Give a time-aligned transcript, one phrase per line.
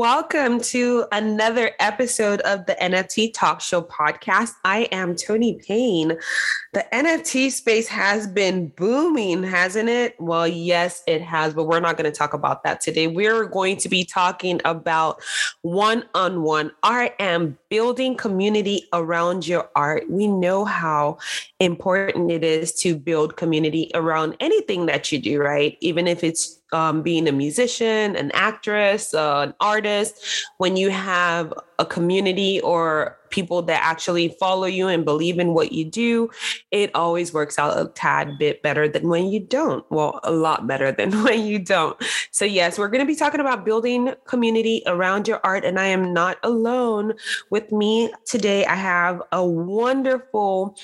[0.00, 4.52] Welcome to another episode of the NFT Talk Show podcast.
[4.64, 6.16] I am Tony Payne.
[6.72, 10.18] The NFT space has been booming, hasn't it?
[10.18, 13.08] Well, yes, it has, but we're not going to talk about that today.
[13.08, 15.20] We're going to be talking about
[15.60, 20.10] one on one art and building community around your art.
[20.10, 21.18] We know how
[21.58, 25.76] important it is to build community around anything that you do, right?
[25.82, 31.52] Even if it's um, being a musician, an actress, uh, an artist, when you have
[31.78, 36.28] a community or people that actually follow you and believe in what you do,
[36.70, 39.84] it always works out a tad bit better than when you don't.
[39.90, 41.96] Well, a lot better than when you don't.
[42.30, 45.64] So, yes, we're going to be talking about building community around your art.
[45.64, 47.14] And I am not alone.
[47.50, 50.76] With me today, I have a wonderful,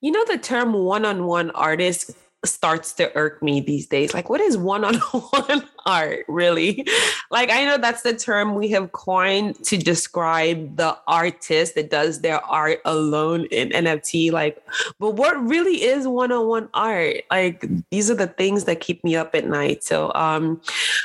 [0.00, 2.12] you know, the term one on one artist
[2.44, 4.14] starts to irk me these days.
[4.14, 6.86] Like, what is one on one art, really?
[7.32, 12.22] Like, I know that's the term we have coined to describe the artist that does
[12.22, 14.32] their art alone in NFT.
[14.32, 14.60] Like,
[14.98, 17.18] but what really is one on one art?
[17.30, 19.84] Like, these are the things that keep me up at night.
[19.84, 20.60] So, um,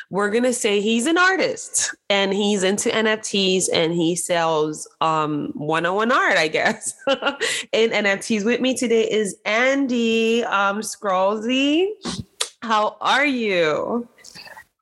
[0.10, 5.86] we're gonna say he's an artist and he's into NFTs and he sells um one
[5.86, 6.94] on one art, I guess,
[7.72, 8.46] in NFTs.
[8.46, 11.90] With me today is Andy um Scrollsy.
[12.62, 14.08] How are you?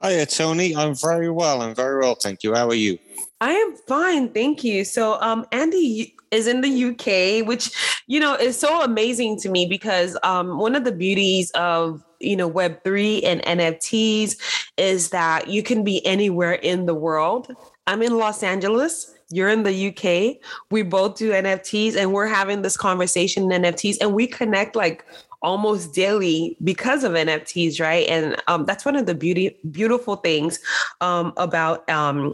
[0.04, 0.76] Hiya, Tony.
[0.76, 1.62] I'm very well.
[1.62, 2.54] I'm very well, thank you.
[2.54, 3.00] How are you?
[3.40, 4.84] I am fine, thank you.
[4.84, 7.72] So, um, Andy is in the UK, which
[8.08, 12.36] you know is so amazing to me because um, one of the beauties of you
[12.36, 14.36] know Web three and NFTs
[14.78, 17.56] is that you can be anywhere in the world.
[17.88, 19.14] I'm in Los Angeles.
[19.30, 20.38] You're in the UK.
[20.70, 25.06] We both do NFTs, and we're having this conversation in NFTs, and we connect like
[25.44, 28.08] almost daily because of NFTs, right?
[28.08, 30.60] And um, that's one of the beauty beautiful things
[31.02, 32.34] um, about um,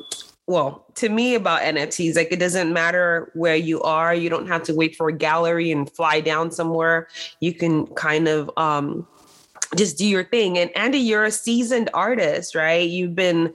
[0.50, 4.16] well, to me about NFTs, like it doesn't matter where you are.
[4.16, 7.08] You don't have to wait for a gallery and fly down somewhere.
[7.40, 9.08] You can kind of um,
[9.76, 10.58] just do your thing.
[10.58, 12.90] And Andy, you're a seasoned artist, right?
[12.90, 13.54] You've been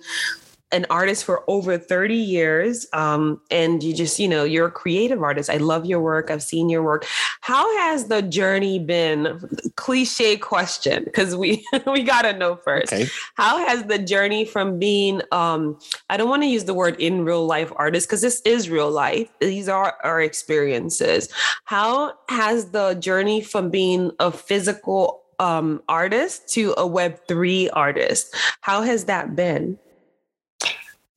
[0.74, 5.22] an artist for over 30 years um, and you just you know you're a creative
[5.22, 5.48] artist.
[5.48, 6.30] I love your work.
[6.30, 7.06] I've seen your work.
[7.40, 9.40] How has the journey been?
[9.76, 12.92] Cliche question because we we gotta know first.
[12.92, 13.06] Okay.
[13.34, 15.78] how has the journey from being um,
[16.10, 18.90] i don't want to use the word in real life artist because this is real
[18.90, 19.28] life.
[19.40, 21.28] These are our experiences.
[21.64, 28.82] How has the journey from being a physical um, artist to a web3 artist how
[28.82, 29.76] has that been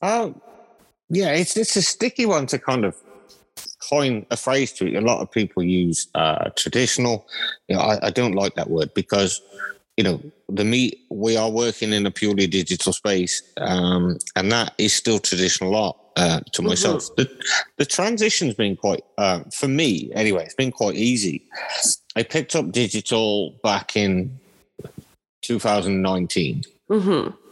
[0.02, 0.36] Oh,
[1.10, 2.96] yeah, it's it's a sticky one to kind of
[3.90, 4.96] coin a phrase to it.
[4.96, 7.28] A lot of people use uh, traditional.
[7.68, 9.42] You know, I, I don't like that word because
[9.96, 14.74] you know the meat we are working in a purely digital space, um, and that
[14.78, 15.98] is still traditional art.
[16.18, 16.70] Uh, to mm-hmm.
[16.70, 17.22] myself, mm-hmm.
[17.22, 17.44] the
[17.78, 20.44] the transition's been quite uh, for me anyway.
[20.44, 21.44] It's been quite easy.
[22.16, 24.40] I picked up digital back in
[25.44, 26.64] 2019.
[26.90, 27.47] Mm-hmm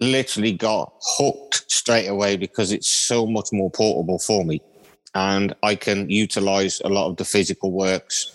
[0.00, 4.60] literally got hooked straight away because it's so much more portable for me.
[5.14, 8.34] And I can utilize a lot of the physical works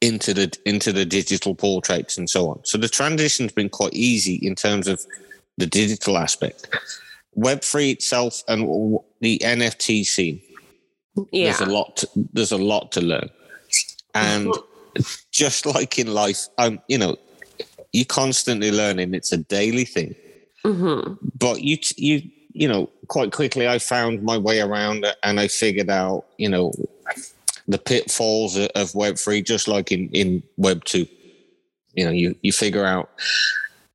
[0.00, 2.60] into the into the digital portraits and so on.
[2.64, 5.04] So the transition's been quite easy in terms of
[5.58, 6.68] the digital aspect.
[7.36, 10.40] Web3 itself and the NFT scene.
[11.32, 11.46] Yeah.
[11.46, 13.30] There's a lot to, there's a lot to learn.
[14.14, 15.02] And mm-hmm.
[15.32, 17.16] just like in life, I'm you know,
[17.96, 19.14] you're constantly learning.
[19.14, 20.14] It's a daily thing.
[20.64, 21.14] Mm-hmm.
[21.38, 25.88] But you, you, you know, quite quickly, I found my way around and I figured
[25.88, 26.72] out, you know,
[27.66, 31.06] the pitfalls of Web three, just like in in Web two.
[31.94, 33.10] You know, you you figure out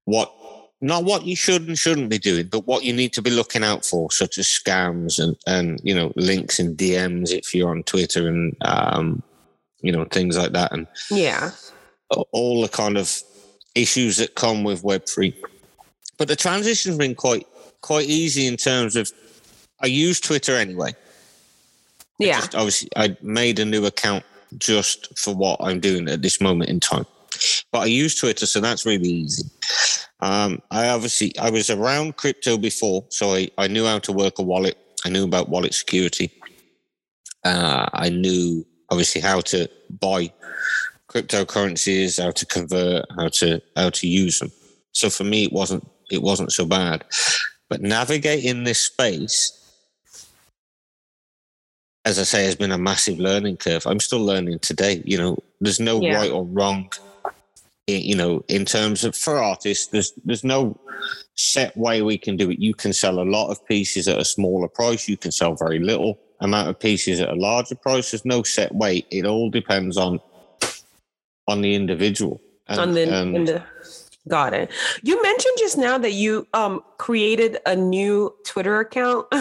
[0.05, 0.33] what
[0.81, 3.63] not what you should and shouldn't be doing, but what you need to be looking
[3.63, 7.83] out for, such as scams and and you know links and DMs if you're on
[7.83, 9.23] Twitter and um,
[9.81, 11.51] you know things like that, and yeah,
[12.31, 13.21] all the kind of
[13.75, 15.33] issues that come with Web3.
[16.17, 17.47] But the transition's been quite
[17.81, 19.11] quite easy in terms of
[19.81, 20.93] I use Twitter anyway.
[22.19, 22.37] Yeah.
[22.37, 24.23] I just, obviously, I made a new account
[24.57, 27.05] just for what I'm doing at this moment in time.
[27.71, 29.49] But I use Twitter, so that's really easy.
[30.19, 34.37] Um, I obviously I was around crypto before, so I, I knew how to work
[34.37, 34.77] a wallet.
[35.03, 36.31] I knew about wallet security.
[37.43, 39.67] Uh, I knew obviously how to
[39.99, 40.31] buy
[41.11, 44.51] cryptocurrencies, how to convert, how to how to use them.
[44.93, 47.03] So for me, it wasn't it wasn't so bad.
[47.69, 49.57] But navigating this space,
[52.05, 53.85] as I say, has been a massive learning curve.
[53.85, 55.01] I'm still learning today.
[55.05, 56.15] You know, there's no Yeah.
[56.15, 56.91] right or wrong.
[57.87, 60.79] Eh, you know, in terms of for artists, there's there's no
[61.35, 62.59] set way we can do it.
[62.59, 65.07] You can sell a lot of pieces at a smaller price.
[65.09, 68.11] You can sell very little amount of pieces at a larger price.
[68.11, 69.05] There's no set way.
[69.11, 70.19] It all depends on
[71.51, 72.41] on the individual.
[72.67, 73.63] And, on the, and- in the
[74.27, 74.69] got it.
[75.01, 79.25] You mentioned just now that you um created a new twitter account.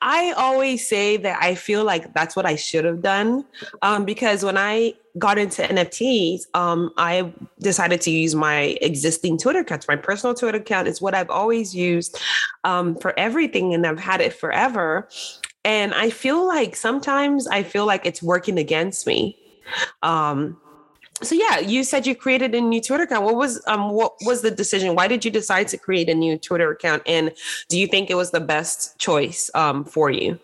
[0.00, 3.44] I always say that i feel like that's what i should have done
[3.82, 9.60] um because when i got into nfts um i decided to use my existing twitter
[9.60, 12.18] account my personal twitter account is what i've always used
[12.64, 15.08] um for everything and i've had it forever.
[15.64, 19.36] And i feel like sometimes i feel like it's working against me.
[20.02, 20.58] Um
[21.22, 23.24] so yeah, you said you created a new Twitter account.
[23.24, 24.94] What was um what was the decision?
[24.94, 27.02] Why did you decide to create a new Twitter account?
[27.06, 27.32] And
[27.68, 30.38] do you think it was the best choice um for you?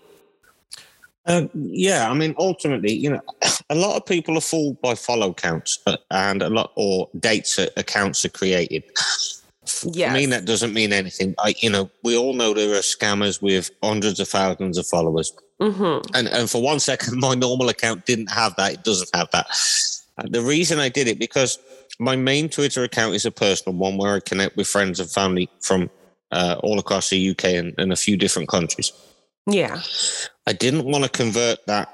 [1.25, 3.21] Uh, yeah, I mean, ultimately, you know,
[3.71, 7.57] a lot of people are fooled by follow counts, uh, and a lot or dates
[7.57, 8.83] that accounts are created.
[9.85, 10.11] Yes.
[10.11, 11.37] I mean, that doesn't mean anything.
[11.39, 15.33] I, you know, we all know there are scammers with hundreds of thousands of followers,
[15.61, 16.17] Mm-hmm.
[16.17, 18.73] and and for one second, my normal account didn't have that.
[18.73, 19.47] It doesn't have that.
[20.29, 21.59] The reason I did it because
[21.99, 25.49] my main Twitter account is a personal one where I connect with friends and family
[25.61, 25.91] from
[26.31, 28.93] uh, all across the UK and, and a few different countries.
[29.47, 29.83] Yeah.
[30.47, 31.89] I didn't want to convert that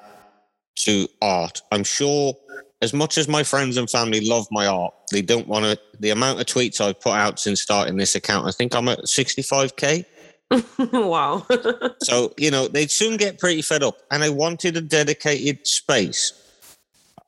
[0.81, 1.61] to art.
[1.73, 2.35] I'm sure
[2.81, 5.79] as much as my friends and family love my art, they don't want to.
[5.99, 9.01] The amount of tweets I've put out since starting this account, I think I'm at
[9.01, 10.05] 65k.
[10.93, 11.47] wow.
[12.03, 13.99] So, you know, they'd soon get pretty fed up.
[14.11, 16.33] And I wanted a dedicated space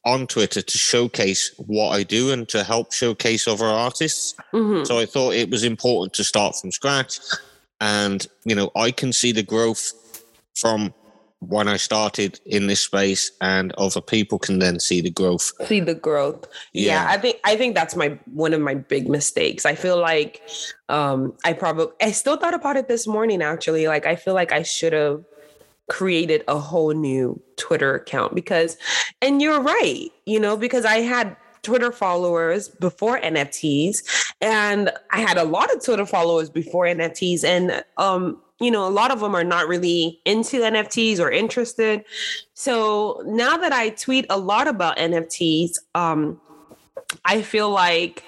[0.05, 4.35] on Twitter to showcase what I do and to help showcase other artists.
[4.53, 4.87] Mhm.
[4.87, 7.21] So I thought it was important to start from scratch.
[7.81, 9.93] And, you know, I can see the growth
[10.55, 10.95] from
[11.41, 15.53] when I started in this space, and other people can then see the growth.
[15.67, 16.47] See the growth.
[16.75, 16.93] Yeah.
[16.93, 17.07] Yeah.
[17.09, 19.65] I think I think that's my one of my big mistakes.
[19.65, 20.43] I feel like
[20.91, 23.89] um I probably I still thought about it this morning actually.
[23.89, 25.25] Like I feel like I should have
[25.91, 28.79] created a whole new Twitter account because
[29.21, 35.37] and you're right, you know, because I had Twitter followers before NFTs and I had
[35.37, 39.35] a lot of Twitter followers before NFTs and um you know a lot of them
[39.35, 42.05] are not really into NFTs or interested.
[42.55, 46.41] So now that I tweet a lot about NFTs um
[47.25, 48.23] I feel like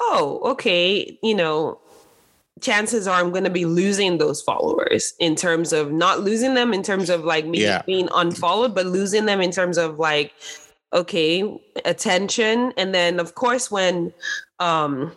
[0.00, 1.78] oh okay, you know
[2.60, 6.72] chances are I'm going to be losing those followers in terms of not losing them
[6.72, 7.82] in terms of like me Yeah.
[7.86, 10.32] being unfollowed, but losing them in terms of like,
[10.92, 12.72] okay, attention.
[12.76, 14.12] And then of course, when,
[14.60, 15.12] um,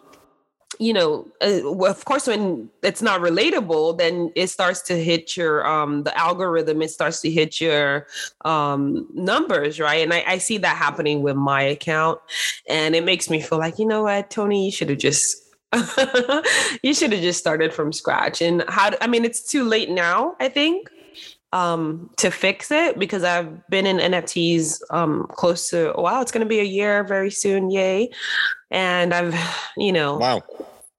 [0.79, 5.35] you know, uh, well, of course, when it's not relatable, then it starts to hit
[5.35, 6.81] your um the algorithm.
[6.83, 8.05] It starts to hit your
[8.45, 10.03] um numbers, right?
[10.03, 12.19] And I, I see that happening with my account,
[12.69, 15.46] and it makes me feel like you know what, Tony, you should have just
[16.83, 18.41] you should have just started from scratch.
[18.41, 18.91] And how?
[19.01, 20.35] I mean, it's too late now.
[20.39, 20.89] I think
[21.53, 26.45] um to fix it because I've been in NFTs um close to wow, it's going
[26.45, 28.09] to be a year very soon, yay.
[28.71, 29.35] And I've,
[29.77, 30.41] you know, Wow.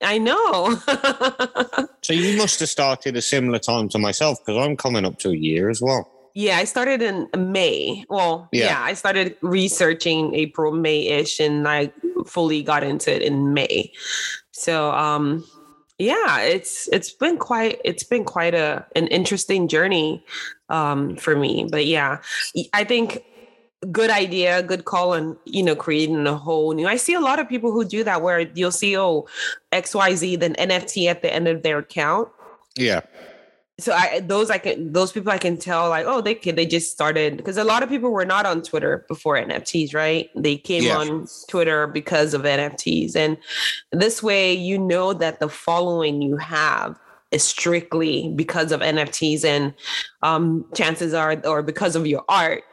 [0.03, 0.79] I know.
[2.03, 5.29] So you must have started a similar time to myself because I'm coming up to
[5.29, 6.09] a year as well.
[6.35, 8.05] yeah, I started in May.
[8.09, 8.67] Well, yeah.
[8.67, 8.83] Yeah.
[8.83, 11.93] I started researching April, May-ish, and I
[12.27, 13.93] fully got into it in May.
[14.59, 15.45] So um
[15.99, 20.25] yeah, it's it's been quite it's been quite a an interesting journey
[20.69, 21.67] um for me.
[21.71, 22.19] But yeah,
[22.73, 23.25] I think
[23.93, 26.87] good idea, good call on, you know, creating a whole new.
[26.87, 29.27] I see a lot of people who do that where you'll see oh
[29.73, 32.29] XYZ then NFT at the end of their account.
[32.77, 33.01] Yeah.
[33.81, 36.67] So I those I can those people I can tell like oh they can they
[36.67, 40.57] just started because a lot of people were not on Twitter before NFTs right they
[40.57, 40.97] came Yeah.
[40.99, 43.37] on Twitter because of NFTs and
[43.93, 46.99] this way you know that the following you have
[47.31, 49.75] is strictly because of NFTs and
[50.23, 52.65] um, chances are or because of your art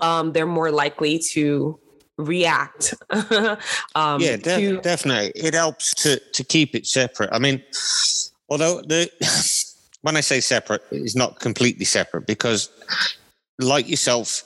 [0.00, 1.78] um, they're more likely to
[2.18, 2.92] react
[3.94, 5.32] um, yeah, de- to definitely.
[5.34, 7.30] It helps to to keep it separate.
[7.32, 7.62] I mean,
[8.50, 9.10] although the
[10.02, 12.68] when I say separate, it's not completely separate because,
[13.58, 14.42] like yourself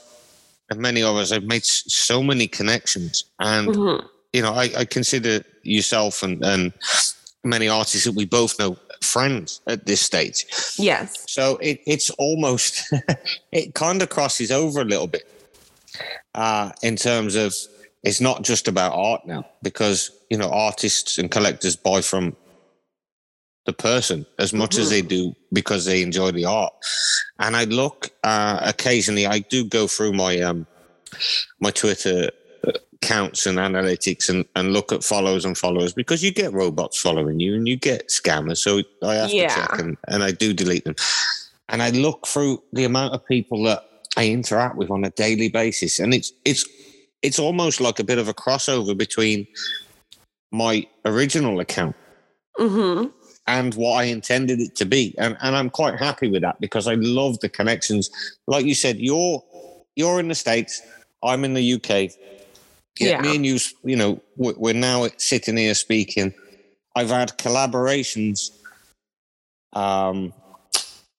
[0.70, 4.04] and many others, I've made so many connections, and Mhm.
[4.32, 6.72] you know, I, I consider yourself and and
[7.44, 10.44] many artists that we both know friends at this stage.
[10.78, 11.24] Yes.
[11.28, 12.92] So it, it's almost,
[13.52, 15.22] it kind of crosses over a little bit
[16.34, 17.54] uh, in terms of
[18.02, 22.34] it's not just about art now because, you know, artists and collectors buy from
[23.66, 24.82] the person as much mm-hmm.
[24.82, 26.72] as they do because they enjoy the art.
[27.38, 30.66] And I look uh, occasionally, I do go through my, um,
[31.60, 32.30] my Twitter
[33.02, 37.40] counts and analytics and, and look at follows and followers because you get robots following
[37.40, 38.58] you and you get scammers.
[38.58, 39.48] So I have yeah.
[39.48, 40.96] to check and, and I do delete them.
[41.68, 43.84] And I look through the amount of people that
[44.16, 45.98] I interact with on a daily basis.
[45.98, 46.64] And it's it's
[47.22, 49.46] it's almost like a bit of a crossover between
[50.52, 51.96] my original account
[52.58, 53.08] mm-hmm.
[53.46, 55.14] And what I intended it to be.
[55.18, 58.10] And and I'm quite happy with that because I love the connections.
[58.46, 59.42] Like you said, you're
[59.94, 60.82] you're in the States,
[61.22, 62.12] I'm in the UK
[62.98, 66.32] yeah, me and you, you know, we're now sitting here speaking.
[66.94, 68.50] I've had collaborations
[69.74, 70.32] um,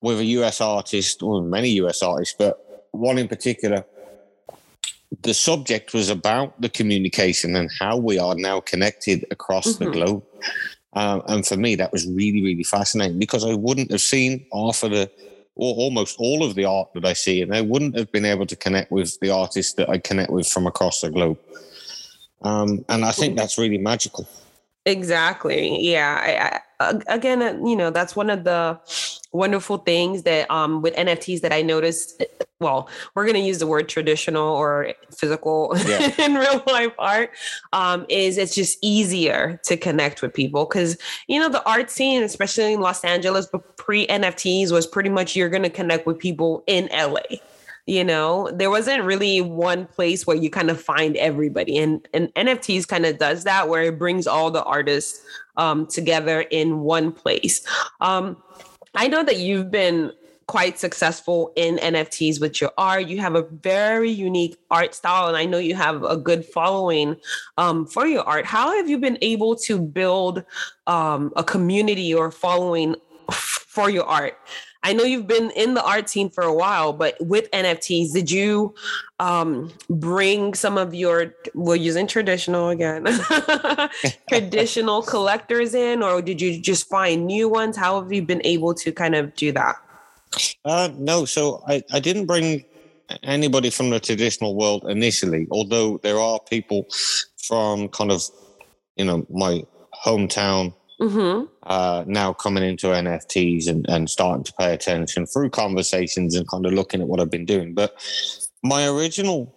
[0.01, 3.85] with a US artist, or many US artists, but one in particular.
[5.21, 9.85] The subject was about the communication and how we are now connected across mm-hmm.
[9.85, 10.23] the globe.
[10.97, 14.81] Um, and for me, that was really, really fascinating because I wouldn't have seen half
[14.81, 15.11] of the,
[15.55, 18.47] or almost all of the art that I see, and I wouldn't have been able
[18.47, 21.37] to connect with the artists that I connect with from across the globe.
[22.41, 24.27] Um, and I think that's really magical.
[24.87, 25.79] Exactly.
[25.87, 26.61] Yeah.
[26.79, 28.79] I, I, again, uh, you know, that's one of the
[29.31, 32.23] wonderful things that um, with NFTs that I noticed.
[32.59, 36.11] Well, we're going to use the word traditional or physical yeah.
[36.25, 37.31] in real life art.
[37.71, 42.23] Um, is it's just easier to connect with people because you know the art scene,
[42.23, 46.17] especially in Los Angeles, but pre NFTs was pretty much you're going to connect with
[46.17, 47.37] people in LA
[47.87, 52.31] you know there wasn't really one place where you kind of find everybody and and
[52.35, 57.11] nfts kind of does that where it brings all the artists um, together in one
[57.11, 57.65] place
[58.01, 58.37] um,
[58.97, 60.11] i know that you've been
[60.47, 63.07] quite successful in nfts with your art.
[63.07, 67.17] You have a very unique art style and i know you have a good following
[67.57, 68.45] um, for your art.
[68.45, 70.43] How have you been able to build
[70.87, 72.95] um, a community or following
[73.31, 74.37] for your art
[74.83, 78.31] I know you've been in the art scene for a while, but with NFTs, did
[78.31, 78.73] you
[79.19, 83.05] um, bring some of your, we're using traditional again,
[84.29, 87.75] traditional collectors in, or did you just find new ones?
[87.75, 89.75] How have you been able to kind of do that?
[90.63, 92.63] Uh, no, so I, I didn't bring
[93.23, 96.85] anybody from the traditional world initially, although there are people
[97.37, 98.23] from kind of,
[98.95, 99.63] you know, my
[100.05, 101.45] hometown mm-hmm.
[101.63, 106.65] uh, now coming into NFTs and, and starting to pay attention through conversations and kind
[106.65, 107.73] of looking at what I've been doing.
[107.73, 107.95] But
[108.63, 109.53] my original,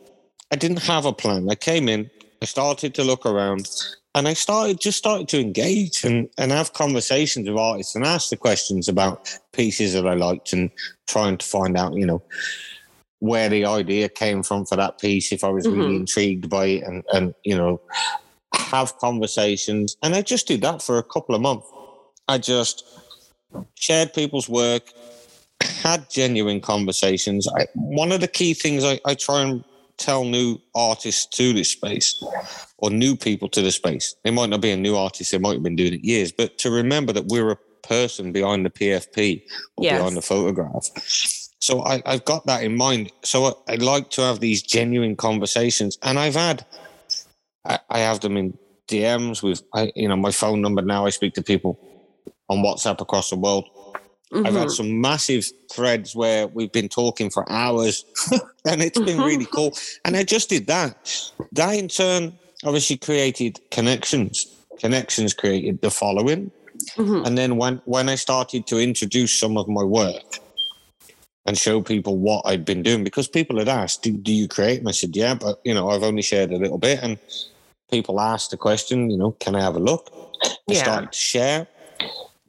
[0.51, 1.49] I didn't have a plan.
[1.51, 2.11] I came in,
[2.43, 3.69] I started to look around,
[4.15, 8.31] and I started just started to engage and, and have conversations with artists and ask
[8.31, 10.71] the questions about pieces that I liked and
[11.07, 12.23] trying to find out, you know,
[13.21, 15.79] where the idea came from for that piece, if I was mm-hmm.
[15.79, 17.81] really intrigued by it and, and you know,
[18.71, 19.97] have conversations.
[20.03, 21.67] And I just did that for a couple of months.
[22.29, 22.85] I just
[23.75, 24.93] shared people's work,
[25.63, 27.49] had genuine conversations.
[27.49, 29.65] I, one of the key things I, I try and
[29.97, 32.23] tell new artists to this space
[32.79, 35.55] or new people to the space, they might not be a new artist, they might
[35.55, 39.43] have been doing it years, but to remember that we're a person behind the PFP
[39.77, 39.99] or yes.
[39.99, 40.87] behind the photograph.
[41.59, 43.13] So I, have got that in mind.
[43.23, 46.65] So I, I like to have these genuine conversations, and I've had
[47.65, 51.07] I, I have them in DMs with, I, you know, my phone number now.
[51.07, 51.79] I speak to people
[52.49, 53.69] on WhatsApp across the world.
[54.33, 54.47] Mm-hmm.
[54.47, 54.71] I've had mm-hmm.
[54.71, 58.05] some massive threads where we've been talking for hours
[58.65, 59.73] and it's been really cool.
[60.05, 61.33] And I just did that.
[61.53, 64.47] That in turn obviously created connections.
[64.79, 66.51] Connections created the following.
[66.97, 67.27] Mm-hmm.
[67.27, 70.23] And then when, when I started to introduce some of my work
[71.47, 74.79] and show people what I'd been doing, because people had asked, do, do you create?
[74.81, 77.01] And I said, yeah, but you know, I've only shared a little bit.
[77.03, 77.19] And
[77.91, 80.11] people asked the question, you know, can I have a look?
[80.45, 80.83] I yeah.
[80.83, 81.67] started to share.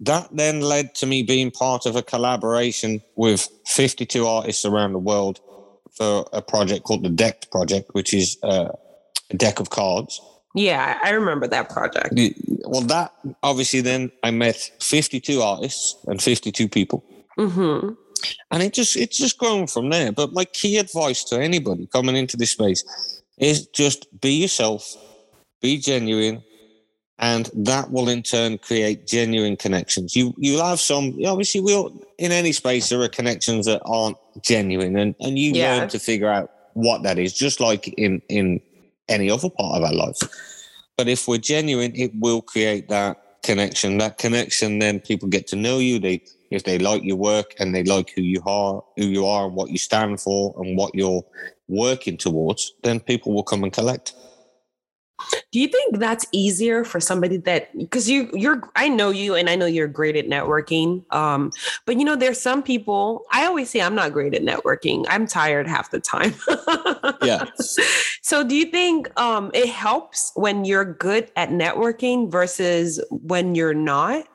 [0.01, 4.99] That then led to me being part of a collaboration with 52 artists around the
[4.99, 5.39] world
[5.93, 8.69] for a project called the Decked Project, which is uh,
[9.29, 10.19] a deck of cards.
[10.53, 12.19] Yeah, I remember that project.
[12.65, 17.05] Well, that obviously then I met 52 artists and 52 people.
[17.37, 17.93] Mm-hmm.
[18.51, 20.11] And it just it's just grown from there.
[20.11, 22.83] But my key advice to anybody coming into this space
[23.37, 24.95] is just be yourself,
[25.61, 26.43] be genuine,
[27.19, 30.15] and that will in turn create genuine connections.
[30.15, 34.95] You you'll have some obviously we'll in any space there are connections that aren't genuine
[34.97, 35.77] and, and you yeah.
[35.77, 38.61] learn to figure out what that is, just like in in
[39.09, 40.17] any other part of our life.
[40.97, 43.97] But if we're genuine, it will create that connection.
[43.97, 45.99] That connection, then people get to know you.
[45.99, 49.47] They if they like your work and they like who you are, who you are,
[49.47, 51.23] and what you stand for, and what you're
[51.67, 54.13] working towards, then people will come and collect.
[55.51, 59.49] Do you think that's easier for somebody that because you you're I know you and
[59.49, 61.03] I know you're great at networking.
[61.13, 61.51] Um,
[61.85, 65.05] but you know, there's some people I always say I'm not great at networking.
[65.09, 66.33] I'm tired half the time.
[67.21, 67.45] yeah.
[68.21, 73.73] So do you think um it helps when you're good at networking versus when you're
[73.73, 74.25] not?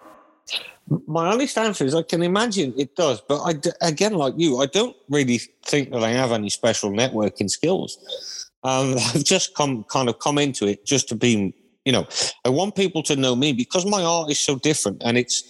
[1.07, 4.67] My honest answer is I can imagine it does, but I again, like you, I
[4.67, 7.99] don't really think that I have any special networking skills.
[8.63, 12.07] Um, I've just come kind of come into it just to be, you know,
[12.45, 15.43] I want people to know me because my art is so different and it's,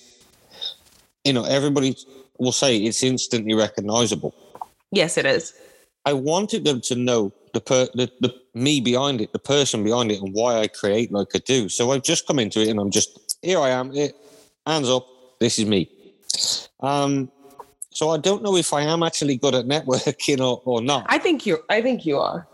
[1.25, 1.97] you know, everybody
[2.39, 4.35] will say it's instantly recognizable.
[4.91, 5.53] Yes, it is.
[6.07, 10.13] I wanted them to know the, per, the, the me behind it, the person behind
[10.13, 11.69] it, and why I create like I do.
[11.69, 13.59] So I've just come into it, and I'm just here.
[13.59, 13.95] I am.
[13.95, 14.15] It,
[14.67, 15.07] hands up.
[15.39, 15.91] This is me.
[16.81, 17.31] Um,
[17.91, 21.07] so I don't know if I am actually good at networking or, or not.
[21.09, 21.59] I think you.
[21.71, 22.47] I think you are.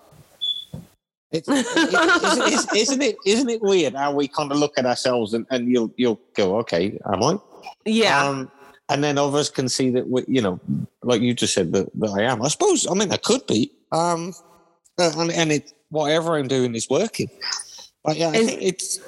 [1.32, 3.16] It's, isn't it?
[3.24, 6.58] Isn't it weird how we kind of look at ourselves and, and you'll you'll go,
[6.58, 7.38] okay, am I?
[7.86, 8.22] Yeah.
[8.22, 8.50] Um,
[8.88, 10.60] and then others can see that we, you know,
[11.02, 12.42] like you just said that, that I am.
[12.42, 12.86] I suppose.
[12.86, 13.72] I mean, I could be.
[13.92, 14.34] Um,
[14.98, 17.30] and, and it whatever I'm doing is working.
[18.04, 19.00] But yeah, I think it's.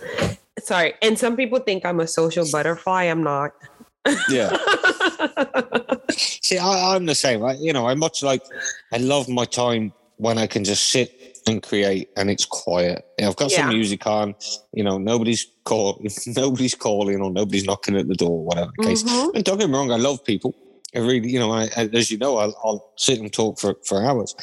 [0.60, 3.04] Sorry, and some people think I'm a social butterfly.
[3.04, 3.52] I'm not.
[4.28, 4.56] Yeah.
[6.10, 7.44] See, I, I'm the same.
[7.44, 8.42] I, you know, I much like.
[8.92, 13.04] I love my time when I can just sit and create and it's quiet.
[13.20, 13.58] I've got yeah.
[13.58, 14.34] some music on,
[14.72, 19.02] you know, nobody's call nobody's calling or nobody's knocking at the door, whatever the case.
[19.02, 19.36] Mm-hmm.
[19.36, 20.54] And don't get me wrong, I love people.
[20.94, 24.02] I really, you know, I, as you know, I'll, I'll, sit and talk for, for
[24.04, 24.34] hours.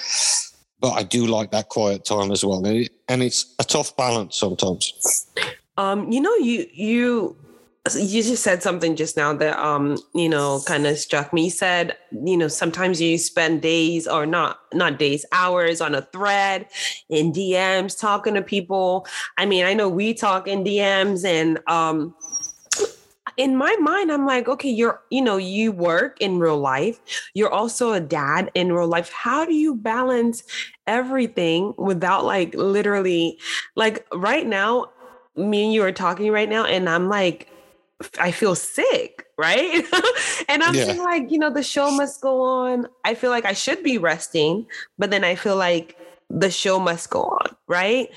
[0.81, 2.65] But I do like that quiet time as well.
[2.65, 5.29] And it's a tough balance sometimes.
[5.81, 7.35] Um, you know, you you
[7.95, 11.45] you just said something just now that um you know kind of struck me.
[11.45, 16.03] You said you know sometimes you spend days or not not days hours on a
[16.03, 16.67] thread
[17.09, 19.07] in dms talking to people.
[19.39, 22.13] I mean i know we talk in dms and um
[23.37, 26.99] in my mind i'm like okay you're you know you work in real life.
[27.33, 29.11] You're also a dad in real life.
[29.11, 30.43] How do you balance
[30.85, 33.39] everything without like literally
[33.75, 34.91] like right now
[35.35, 37.47] me and you are talking right now and i'm like
[38.19, 39.83] I feel sick, right?
[40.49, 40.93] and I'm yeah.
[40.93, 42.87] like, you know, the show must go on.
[43.05, 44.65] I feel like I should be resting,
[44.97, 45.97] but then I feel like
[46.29, 48.09] the show must go on, right?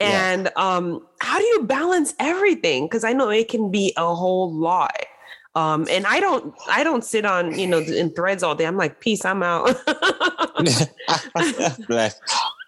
[0.00, 0.32] Yeah.
[0.32, 2.86] And um, how do you balance everything?
[2.86, 5.06] Because I know it can be a whole lot.
[5.54, 8.66] Um, and I don't, I don't sit on, you know, in threads all day.
[8.66, 9.64] I'm like, peace, I'm out.
[11.88, 12.20] Bless.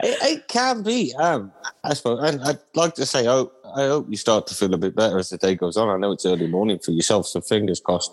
[0.03, 1.15] It, it, can be.
[1.15, 1.53] Um,
[1.85, 4.79] I suppose, and I'd like to say, oh, I hope you start to feel a
[4.79, 5.89] bit better as the day goes on.
[5.89, 8.11] I know it's early morning for yourself, so fingers crossed.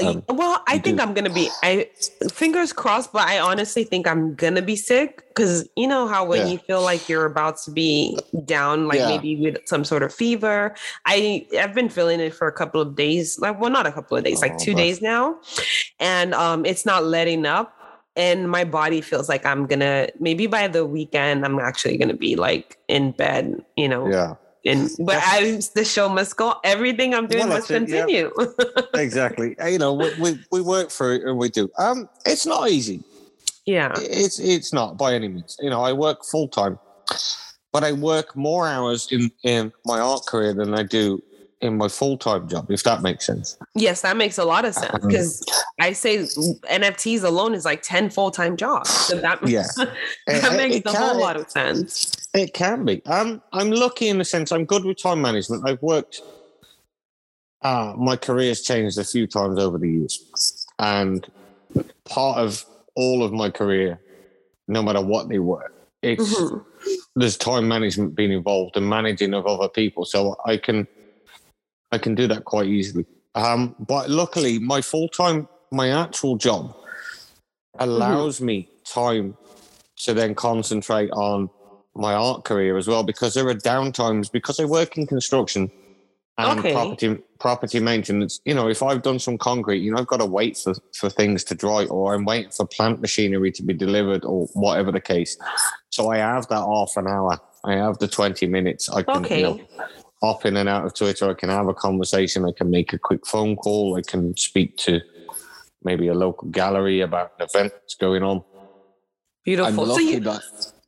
[0.00, 1.02] Um, well, I think do.
[1.02, 1.48] I'm gonna be.
[1.62, 1.88] I
[2.30, 6.46] fingers crossed, but I honestly think I'm gonna be sick because you know how when
[6.46, 6.52] yeah.
[6.52, 9.08] you feel like you're about to be down, like yeah.
[9.08, 10.74] maybe with some sort of fever.
[11.04, 14.16] I I've been feeling it for a couple of days, like well, not a couple
[14.16, 15.40] of days, oh, like two days now,
[15.98, 17.74] and um, it's not letting up
[18.18, 22.36] and my body feels like I'm gonna maybe by the weekend I'm actually gonna be
[22.36, 24.08] like in bed, you know.
[24.08, 24.34] Yeah.
[24.64, 26.54] And but I the show must go.
[26.64, 28.30] Everything I'm doing well, must continue.
[28.38, 28.82] Yeah.
[28.94, 29.56] exactly.
[29.64, 31.70] You know, we, we, we work for it and we do.
[31.78, 33.02] Um, it's not easy.
[33.66, 33.92] Yeah.
[33.96, 35.56] It's it's not by any means.
[35.60, 36.78] You know, I work full time,
[37.72, 41.22] but I work more hours in in my art career than I do
[41.60, 43.56] in my full time job, if that makes sense.
[43.74, 47.82] Yes, that makes a lot of sense because um, I say NFTs alone is like
[47.82, 48.90] 10 full time jobs.
[48.90, 49.64] So that, yeah.
[50.26, 52.12] that makes it a can, whole lot of sense.
[52.34, 53.02] It can be.
[53.06, 55.66] Um, I'm lucky in the sense I'm good with time management.
[55.66, 56.20] I've worked,
[57.62, 60.66] uh, my career's changed a few times over the years.
[60.78, 61.26] And
[62.04, 62.64] part of
[62.94, 64.00] all of my career,
[64.66, 66.58] no matter what they were, it's mm-hmm.
[67.16, 70.04] there's time management being involved and managing of other people.
[70.04, 70.86] So I can
[71.90, 73.06] I can do that quite easily.
[73.34, 76.76] Um, but luckily, my full time, my actual job
[77.78, 78.46] allows mm-hmm.
[78.46, 79.36] me time
[79.96, 81.50] to then concentrate on
[81.98, 85.70] my art career as well because there are downtimes because I work in construction
[86.38, 86.72] and okay.
[86.72, 88.40] property property maintenance.
[88.44, 91.10] You know, if I've done some concrete, you know, I've got to wait for, for
[91.10, 95.00] things to dry or I'm waiting for plant machinery to be delivered or whatever the
[95.00, 95.36] case.
[95.90, 97.38] So I have that half an hour.
[97.64, 98.88] I have the 20 minutes.
[98.88, 99.38] I can okay.
[99.38, 99.60] you know,
[100.22, 101.28] hop in and out of Twitter.
[101.28, 102.44] I can have a conversation.
[102.44, 103.96] I can make a quick phone call.
[103.96, 105.00] I can speak to
[105.82, 108.44] maybe a local gallery about an event that's going on.
[109.44, 109.86] Beautiful.
[109.86, 110.42] so you, that,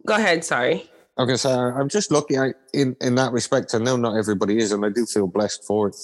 [0.07, 0.45] go ahead.
[0.45, 0.90] Sorry.
[1.21, 3.75] Okay, so I'm just lucky I, in in that respect.
[3.75, 5.97] I know not everybody is, and I do feel blessed for it.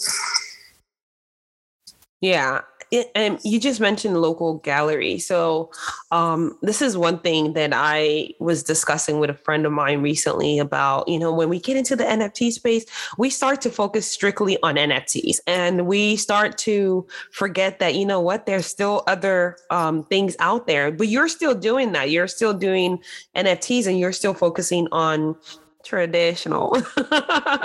[2.20, 2.60] Yeah,
[2.96, 5.18] it, and you just mentioned local gallery.
[5.18, 5.70] So,
[6.10, 10.58] um, this is one thing that I was discussing with a friend of mine recently
[10.58, 12.86] about, you know, when we get into the NFT space,
[13.18, 18.20] we start to focus strictly on NFTs and we start to forget that, you know
[18.20, 22.10] what, there's still other um, things out there, but you're still doing that.
[22.10, 23.02] You're still doing
[23.36, 25.36] NFTs and you're still focusing on
[25.84, 26.76] traditional,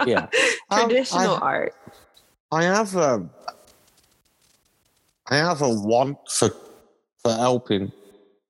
[0.05, 0.27] Yeah.
[0.69, 1.75] Um, traditional I- art.
[2.51, 3.29] I have a,
[5.31, 6.49] I have a want for
[7.23, 7.91] for helping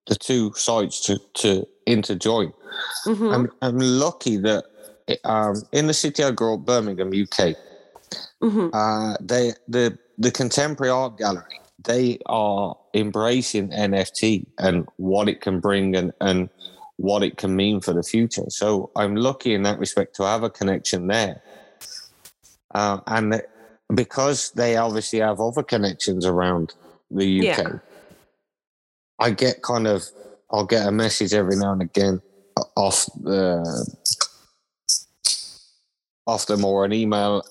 [0.07, 2.53] the two sides to to interjoin.
[3.05, 3.33] Mhm.
[3.33, 4.65] I'm I'm lucky that
[5.25, 7.55] um, in the city I grew up, Birmingham, UK,
[8.41, 8.69] Mhm.
[8.73, 15.59] uh, they the the contemporary art gallery they are embracing NFT and what it can
[15.59, 16.49] bring and and
[16.97, 18.45] what it can mean for the future.
[18.49, 21.41] So I'm lucky in that respect to have a connection there,
[22.75, 23.49] uh, and that-
[23.93, 26.73] because they obviously have other connections around
[27.09, 27.79] the UK, Yeah.
[29.19, 30.03] I get kind of
[30.49, 32.21] I'll get a message every now and again
[32.75, 33.63] off the
[36.27, 37.43] off them or an email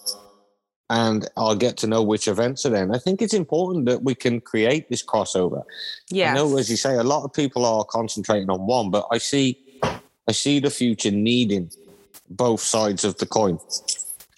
[0.91, 2.83] and I'll get to know which events are there.
[2.83, 5.63] And I think it's important that we can create this crossover.
[6.11, 6.33] Yes.
[6.33, 9.19] I know, as you say, a lot of people are concentrating on one, but I
[9.19, 11.71] see, I see the future needing
[12.29, 13.61] both sides of the coin.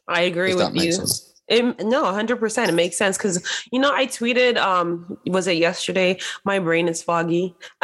[0.06, 0.92] I agree with you.
[0.92, 1.31] sense.
[1.48, 2.68] It, no, 100%.
[2.68, 6.18] It makes sense because, you know, I tweeted, um, was it yesterday?
[6.44, 7.54] My brain is foggy.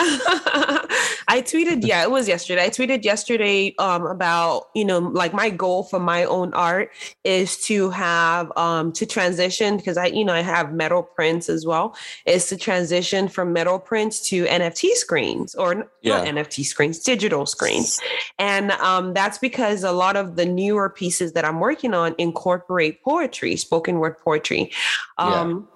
[1.31, 2.65] I tweeted, yeah, it was yesterday.
[2.65, 6.91] I tweeted yesterday um, about, you know, like my goal for my own art
[7.23, 11.67] is to have, um, to transition because I, you know, I have metal prints as
[11.67, 16.25] well, is to transition from metal prints to NFT screens or Yeah.
[16.25, 18.01] not NFT screens, digital screens.
[18.39, 23.03] And um, that's because a lot of the newer pieces that I'm working on incorporate
[23.03, 24.73] poetry, spoken word poetry.
[25.19, 25.41] Yeah.
[25.43, 25.69] Um,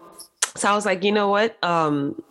[0.57, 1.63] So I was like, you know what?
[1.63, 2.23] Um,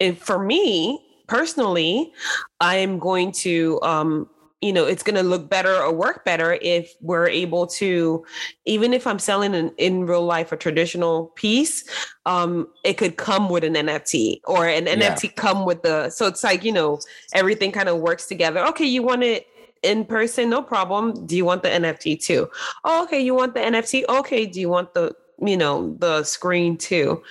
[0.00, 2.12] if for me personally,
[2.60, 4.28] I'm going to, um,
[4.62, 8.24] you know, it's going to look better or work better if we're able to,
[8.64, 11.84] even if I'm selling an, in real life a traditional piece,
[12.24, 15.14] um, it could come with an NFT or an Yeah.
[15.14, 16.08] NFT come with the.
[16.10, 17.00] So it's like you know,
[17.34, 18.60] everything kind of works together.
[18.68, 19.46] Okay, you want it
[19.82, 21.26] in person, no problem.
[21.26, 22.48] Do you want the NFT too?
[22.84, 24.04] Oh, okay, you want the NFT?
[24.08, 27.22] Okay, do you want the you know the screen too?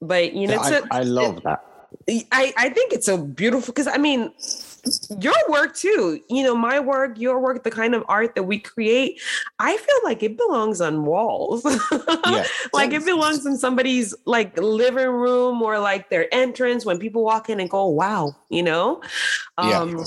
[0.00, 1.64] But you know, Yeah, it's a- I, I love that.
[2.08, 4.32] I, I think it's so beautiful because I mean,
[5.20, 8.58] your work too, you know, my work, your work, the kind of art that we
[8.58, 9.20] create,
[9.58, 11.64] I feel like it belongs on walls.
[12.28, 12.44] Yeah.
[12.74, 17.48] like it belongs in somebody's like living room or like their entrance when people walk
[17.48, 19.00] in and go, wow, you know?
[19.58, 19.80] Yeah.
[19.80, 20.04] Um,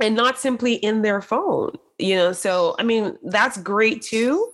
[0.00, 4.52] and not simply in their phone you know so i mean that's great too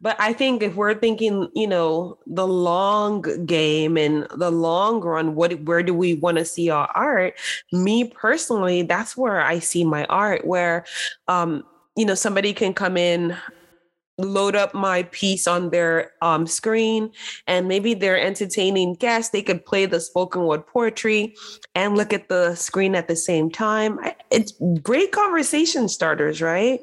[0.00, 5.34] but i think if we're thinking you know the long game and the long run
[5.34, 7.34] what where do we want to see our art?
[7.72, 10.84] Me personally that's where i see my art where
[11.28, 11.64] um
[11.96, 13.36] you know somebody can come in
[14.18, 17.10] load up my piece on their um, screen
[17.46, 21.34] and maybe they're entertaining guests they could play the spoken word poetry
[21.74, 23.98] and look at the screen at the same time
[24.30, 24.52] it's
[24.82, 26.80] great conversation starters right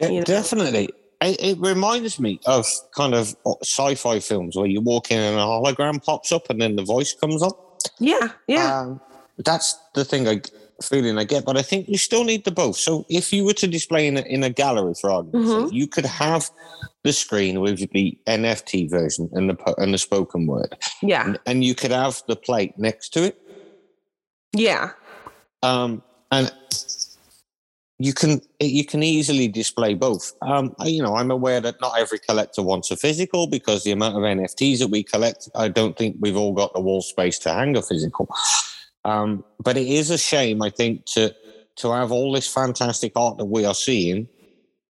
[0.00, 0.24] you know?
[0.24, 0.90] Definitely.
[1.20, 2.66] It, it reminds me of
[2.96, 6.74] kind of sci-fi films where you walk in and a hologram pops up and then
[6.76, 7.80] the voice comes up.
[8.00, 9.00] yeah yeah Um,
[9.38, 10.40] that's the thing I
[10.82, 12.76] feeling I get, but I think you still need the both.
[12.76, 15.64] So if you were to display in a, in a gallery, for argument's Mhm.
[15.64, 16.50] sake, you could have
[17.04, 21.64] the screen with the NFT version and the and the spoken word, yeah and, and
[21.64, 23.36] you could have the plate next to it.
[24.54, 24.90] yeah
[25.62, 26.52] um, and
[27.98, 30.32] you can you can easily display both.
[30.42, 33.92] Um, I- you know, I'm aware that not every collector wants a physical because the
[33.92, 37.38] amount of NFTs that we collect, I don't think we've all got the wall space
[37.40, 38.28] to hang a physical.
[39.04, 41.34] Um, but it is a shame, I think, to
[41.76, 44.28] to have all this fantastic art that we are seeing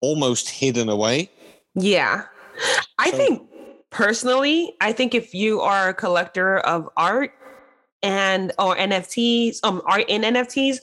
[0.02, 1.32] almost hidden away.
[1.74, 2.24] Yeah.
[3.00, 3.42] I So- think
[3.90, 7.32] personally, I think if you are a collector of art
[8.04, 10.78] and or NFTs, um art in NFTs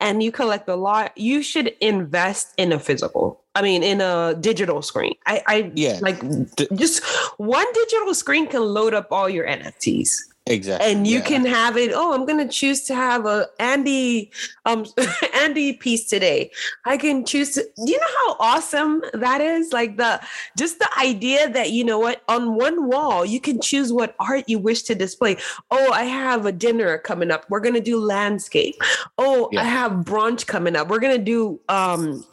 [0.00, 3.42] and you collect a lot, you should invest in a physical.
[3.54, 5.14] I mean in a digital screen.
[5.26, 6.20] I I Yeah, like
[6.56, 7.02] D- just
[7.38, 10.10] one digital screen can load up all your NFTs
[10.48, 10.90] exactly.
[10.90, 11.24] and you yeah.
[11.24, 14.30] can have it oh i'm going to choose to have a andy
[14.64, 14.84] um
[15.34, 16.50] andy piece today
[16.86, 20.20] i can choose to do you know how awesome that is like the
[20.56, 24.44] just the idea that you know what on one wall you can choose what art
[24.48, 25.36] you wish to display
[25.70, 28.76] oh i have a dinner coming up we're going to do landscape
[29.18, 29.60] oh Yeah.
[29.60, 32.24] i have brunch coming up we're to do um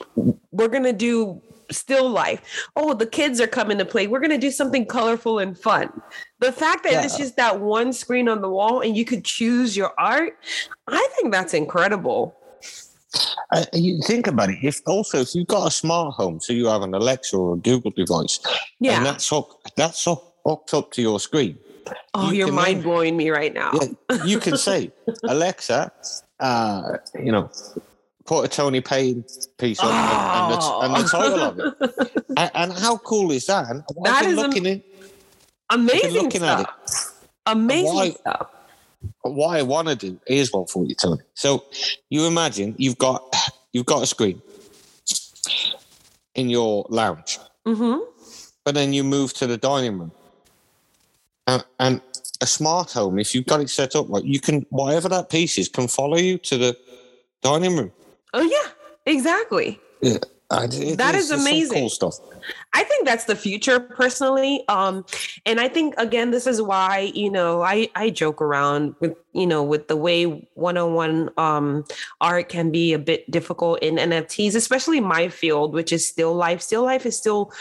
[0.51, 2.67] we're going to do still life.
[2.75, 4.07] Oh, the kids are coming to play.
[4.07, 5.89] We're going to do something colorful and fun.
[6.39, 7.03] The fact that yeah.
[7.03, 10.37] it's just that one screen on the wall and you could choose your art,
[10.87, 12.35] I think that's incredible.
[13.51, 14.57] Uh, you think about it.
[14.61, 17.57] If also if you've got a smart home, so you have an Alexa or a
[17.57, 18.39] Google device,
[18.79, 21.57] yeah, and that's hooked, that's hooked up to your screen.
[22.13, 23.71] Oh, you are mind blowing me right now.
[23.73, 24.91] Yeah, you can say,
[25.23, 25.91] Alexa,
[26.39, 27.49] uh, you know,
[28.25, 29.23] put a Tony Payne
[29.57, 30.81] piece on oh.
[30.81, 32.23] and, the, and, the, title of it.
[32.37, 33.69] and, and, how cool is that?
[33.69, 34.83] And that is looking am-
[35.69, 36.59] amazing looking stuff.
[36.59, 37.23] At it.
[37.45, 38.49] Amazing why, stuff.
[39.21, 41.21] What I want to do is one for you, Tony.
[41.35, 41.65] So
[42.09, 43.35] you imagine you've got
[43.71, 44.41] you've got a screen
[46.33, 48.03] in your lounge, mm-hmm.
[48.63, 50.11] but then you move to the dining room,
[51.45, 52.01] and, and
[52.41, 53.19] a smart home.
[53.19, 56.17] If you've got it set up right, you can whatever that piece is can follow
[56.17, 56.77] you to the
[57.43, 57.91] dining room.
[58.35, 58.71] Oh yeah,
[59.05, 59.79] exactly.
[60.01, 60.17] Yeah.
[60.49, 61.83] that is, is amazing.
[61.83, 62.19] Cool stuff.
[62.73, 64.65] I think that's the future personally.
[64.67, 65.05] Um,
[65.45, 69.47] and I think again, this is why, you know, I, I joke around with, you
[69.47, 71.85] know, with the way one-on-one um,
[72.19, 76.61] art can be a bit difficult in NFTs, especially my field, which is still life.
[76.61, 77.53] Still life is still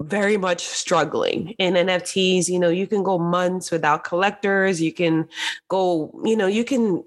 [0.00, 2.48] very much struggling in NFTs.
[2.48, 4.82] You know, you can go months without collectors.
[4.82, 5.28] You can
[5.68, 7.04] go, you know, you can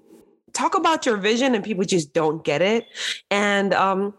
[0.54, 2.86] talk about your vision and people just don't get it.
[3.30, 4.14] And um,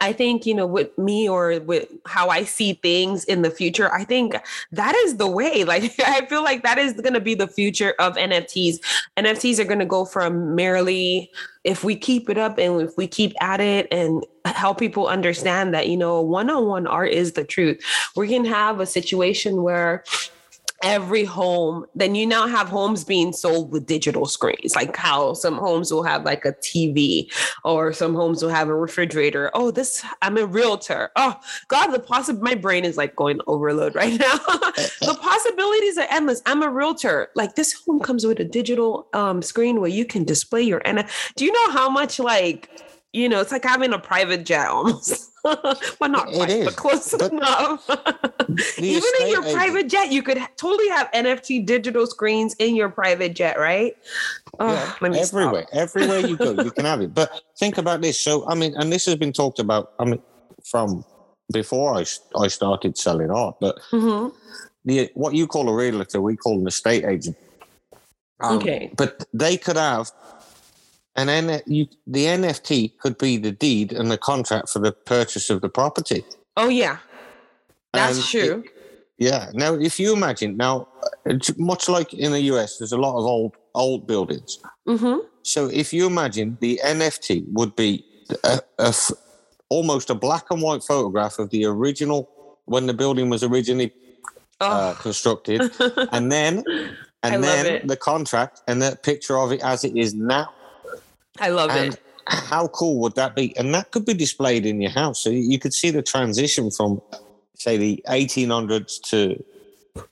[0.00, 3.92] I think, you know, with me or with how I see things in the future,
[3.92, 4.34] I think
[4.72, 5.64] that is the way.
[5.74, 8.78] Like, I feel like that is going to be the future of NFTs.
[9.16, 11.30] NFTs are going to go from merely,
[11.64, 15.74] if we keep it up and if we keep at it and help people understand
[15.74, 17.82] that, you know, one on one art is the truth,
[18.14, 20.04] we can have a situation where
[20.84, 25.56] every home then you now have homes being sold with digital screens like how some
[25.56, 27.26] homes will have like a tv
[27.64, 29.50] or some homes will have a refrigerator.
[29.54, 31.10] Oh this i'm a realtor.
[31.16, 31.34] Oh
[31.68, 34.36] god the possible my brain is like going overload right now.
[35.00, 36.42] The possibilities are endless.
[36.46, 37.30] I'm a realtor.
[37.34, 41.06] Like this home comes with a digital um, screen where you can display your and
[41.36, 42.70] do you know how much like
[43.14, 47.30] you know it's like having a private jet almost well, not quite, but close but
[47.30, 47.86] enough.
[48.78, 49.54] Even in your agent.
[49.54, 53.94] private jet, you could totally have NFT digital screens in your private jet, right?
[54.58, 57.12] Oh, yeah, everywhere, everywhere you go, you can have it.
[57.12, 58.18] But think about this.
[58.18, 59.92] So, I mean, and this has been talked about.
[59.98, 60.22] I mean,
[60.64, 61.04] from
[61.52, 62.06] before I
[62.38, 64.34] I started selling art, but mm-hmm.
[64.86, 67.36] the what you call a realtor, we call an estate agent.
[68.40, 70.10] Um, okay, but they could have
[71.16, 75.50] and then you, the NFT could be the deed and the contract for the purchase
[75.50, 76.24] of the property.
[76.56, 76.98] Oh yeah,
[77.92, 78.64] that's and true.
[78.64, 78.70] It,
[79.18, 79.50] yeah.
[79.52, 80.88] Now, if you imagine now,
[81.56, 84.58] much like in the US, there's a lot of old old buildings.
[84.88, 85.26] Mm-hmm.
[85.42, 88.04] So if you imagine the NFT would be
[88.44, 88.94] a, a,
[89.68, 92.30] almost a black and white photograph of the original
[92.64, 93.92] when the building was originally
[94.60, 94.90] uh, oh.
[94.90, 95.60] uh, constructed,
[96.12, 96.64] and then
[97.22, 100.52] and then the contract and the picture of it as it is now.
[101.40, 102.00] I love and it.
[102.26, 103.56] How cool would that be?
[103.56, 105.22] And that could be displayed in your house.
[105.22, 107.02] So you could see the transition from,
[107.54, 109.42] say, the 1800s to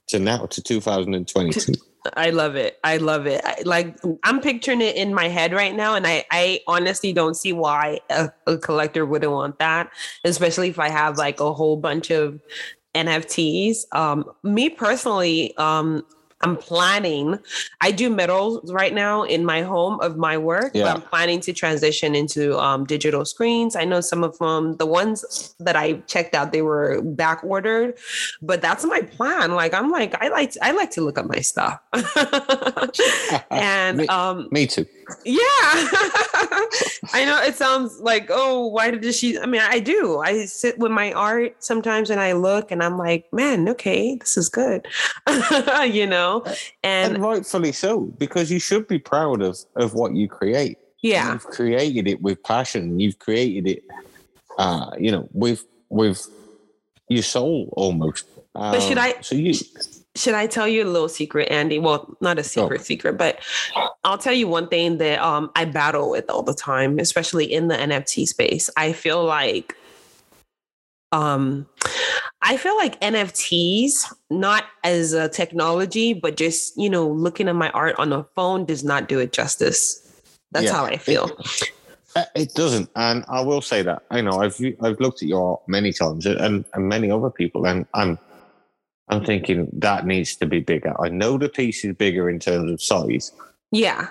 [0.09, 1.73] to now to 2022.
[2.17, 2.79] I love it.
[2.83, 3.41] I love it.
[3.45, 7.35] I, like I'm picturing it in my head right now, and I, I honestly don't
[7.35, 9.91] see why a, a collector wouldn't want that,
[10.25, 12.41] especially if I have like a whole bunch of
[12.95, 13.85] NFTs.
[13.93, 16.05] Um, me personally, um,
[16.43, 17.39] I'm planning.
[17.81, 20.85] I do metals right now in my home of my work, yeah.
[20.85, 23.77] but I'm planning to transition into um, digital screens.
[23.77, 27.97] I know some of them, the ones that I checked out, they were back ordered,
[28.41, 29.53] but that's my plan.
[29.53, 31.81] Like I'm like I like I like to look at my stuff,
[33.51, 34.87] and me, um, me too.
[35.25, 35.39] Yeah.
[37.13, 39.39] I know it sounds like, oh, why did she?
[39.39, 40.19] I mean, I do.
[40.19, 44.37] I sit with my art sometimes and I look and I'm like, man, okay, this
[44.37, 44.87] is good.
[45.85, 46.32] you know?
[46.83, 50.79] And, and, rightfully so, because you should be proud of of what you create.
[51.03, 51.33] Yeah.
[51.33, 53.01] You've created it with passion.
[53.01, 53.83] You've created it
[54.59, 56.29] uh, you know, with with
[57.09, 58.27] your soul almost.
[58.55, 59.55] Um, but should um, I so you
[60.15, 61.79] should I tell you a little secret, Andy?
[61.79, 62.85] Well, not a secret oh.
[62.85, 63.41] secret, but
[64.05, 67.69] I'll tell you one thing that um, I battle with all the time, especially in
[67.69, 68.69] the NFT space.
[68.77, 69.75] I feel like
[71.13, 71.67] um
[72.45, 77.71] I feel like NFTs, not as a technology, but just, you know, looking at my
[77.71, 80.03] art on a phone does not do it justice.
[80.51, 81.31] That's yeah, how I feel.
[82.17, 82.91] It, it, doesn't.
[82.97, 86.27] And I will say that, you know, I've I've looked at your art many times
[86.27, 88.19] and, and many other people, and I'm
[89.09, 90.95] I'm thinking that needs to be bigger.
[91.01, 93.33] I know the piece is bigger in terms of size.
[93.71, 94.09] Yeah.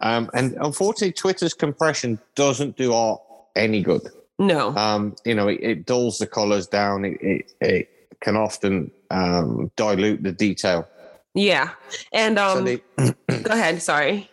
[0.00, 3.20] Um, and unfortunately, Twitter's compression doesn't do art
[3.56, 4.08] any good.
[4.46, 4.74] No.
[4.76, 7.04] Um, you know, it, it dulls the colors down.
[7.04, 7.88] It, it, it
[8.20, 10.88] can often um, dilute the detail.
[11.34, 11.70] Yeah.
[12.12, 14.28] And So um they, go ahead, sorry.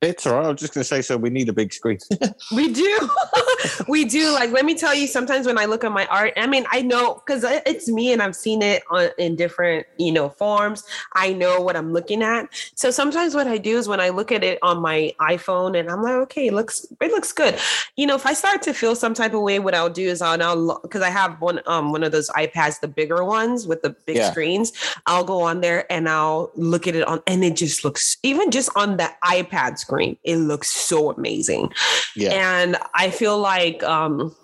[0.00, 0.44] It's all right.
[0.46, 1.98] I was just going to say, so we need a big screen.
[2.54, 3.10] We do.
[3.88, 4.32] we do.
[4.32, 6.80] Like, let me tell you, sometimes when I look at my art, I mean, I
[6.82, 10.82] know because it's me and I've seen it on, in different, you know, forms.
[11.14, 12.48] I know what I'm looking at.
[12.74, 15.90] So sometimes what I do is when I look at it on my iPhone and
[15.90, 17.58] I'm like, okay, it looks, it looks good.
[17.96, 20.22] You know, if I start to feel some type of way, what I'll do is
[20.22, 23.82] I'll now, because I have one, um, one of those iPads, the bigger ones with
[23.82, 24.30] the big Yeah.
[24.30, 24.72] screens.
[25.06, 28.50] I'll go on there and I'll look at it on, and it just looks, even
[28.50, 31.72] just on the iPad screen, it looks so amazing.
[32.14, 32.30] yeah.
[32.30, 34.34] And I feel like, um,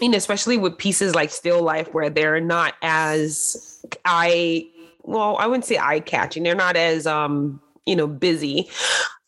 [0.00, 4.68] you know, especially with pieces like Still Life, where they're not as I
[5.04, 6.42] well, I wouldn't say eye catching.
[6.42, 8.70] They're not as, um, you know, busy.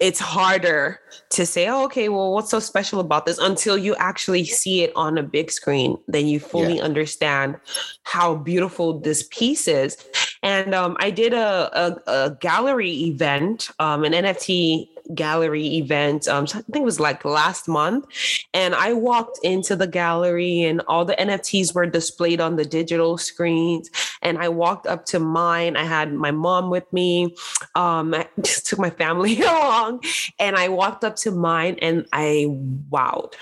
[0.01, 0.99] It's harder
[1.31, 4.93] to say, oh, okay, well, what's so special about this until you actually see it
[4.97, 5.99] on a big screen.
[6.09, 7.57] Then you fully understand
[8.03, 9.97] how beautiful this piece is.
[10.43, 16.27] And um, I did a, a, a gallery event, um, an NFT gallery event.
[16.29, 18.07] Um, I think it was like last month.
[18.55, 23.19] And I walked into the gallery and all the NFTs were displayed on the digital
[23.19, 23.91] screens.
[24.23, 25.77] And I walked up to mine.
[25.77, 27.35] I had my mom with me.
[27.75, 30.03] Um, I just took my family along
[30.39, 32.47] and I walked up to mine and I
[32.91, 33.35] wowed.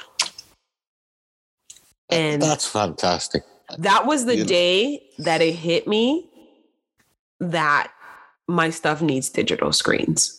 [2.10, 3.42] And That's fantastic.
[3.78, 4.48] that was the You know.
[4.48, 6.28] day that it hit me
[7.40, 7.90] that
[8.46, 10.38] my stuff needs digital screens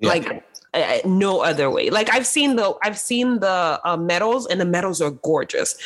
[0.00, 0.08] Yeah.
[0.08, 4.60] like uh, no other way like i've seen the i've seen the uh, metals and
[4.60, 5.76] the metals are gorgeous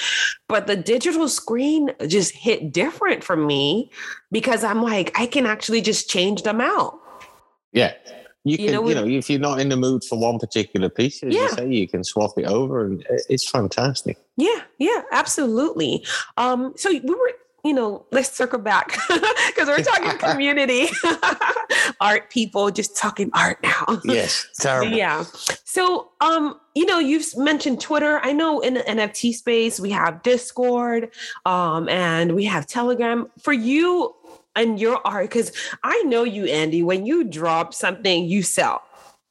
[0.49, 3.91] but the digital screen just hit different for me
[4.33, 6.99] because i'm like i can actually just change them out
[7.73, 7.93] Yeah.
[8.45, 10.89] You You can, you know, know, if you're not in the mood for one particular
[10.89, 11.43] piece, as Yeah.
[11.43, 14.17] you say, you can swap it over and it's fantastic.
[14.39, 16.05] Yeah, yeah, absolutely.
[16.39, 17.33] Um, so we were,
[17.65, 20.89] you know, let's circle back because we're talking community
[22.01, 24.01] art people, just talking art now.
[24.05, 24.49] Yes.
[24.59, 24.97] Terrible.
[24.97, 25.25] Yeah.
[25.65, 28.21] So, um, you know, you've mentioned Twitter.
[28.23, 31.11] I know in the NFT space we have Discord,
[31.45, 33.29] um, and we have Telegram.
[33.41, 34.15] For you
[34.55, 36.83] and your art, because I know you, Andy.
[36.83, 38.83] When you drop something, you sell.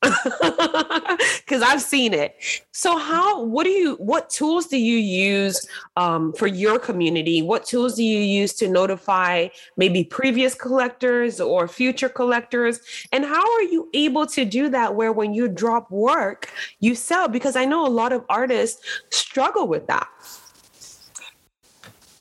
[1.40, 2.36] Because I've seen it.
[2.72, 3.44] So, how?
[3.44, 3.96] What do you?
[3.96, 7.42] What tools do you use um, for your community?
[7.42, 12.82] What tools do you use to notify maybe previous collectors or future collectors?
[13.12, 17.28] And how are you able to do that where when you drop work, you sell?
[17.30, 20.08] Because I know a lot of artists struggle with that.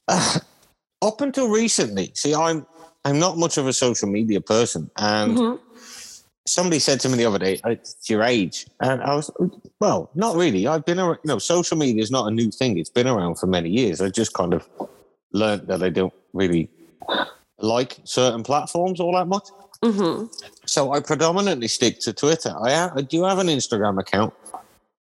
[1.03, 2.65] Up until recently, see, I'm
[3.05, 5.61] I'm not much of a social media person, and Mhm.
[6.47, 9.31] Somebody said to me the other day, "Uh, "It's your age," and I was,
[9.81, 10.67] well, not really.
[10.67, 11.19] I've been around.
[11.25, 12.79] You know, social media is not a new thing.
[12.79, 14.01] It's been around for many years.
[14.01, 14.69] I just kind of
[15.33, 16.71] learned that I don't really
[17.59, 19.49] like certain platforms all that much.
[19.83, 20.29] Mhm.
[20.67, 22.55] So I predominantly stick to Twitter.
[22.61, 24.33] I, I do have an Instagram account.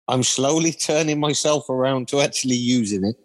[0.08, 3.16] I'm slowly turning myself around to actually using it.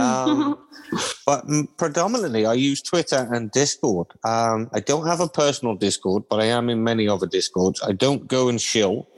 [0.00, 0.58] Um,
[1.26, 1.44] but
[1.76, 4.08] predominantly, I use Twitter and Discord.
[4.24, 7.80] Um, I don't have a personal Discord, but I am in many other Discords.
[7.82, 9.08] I don't go and shill,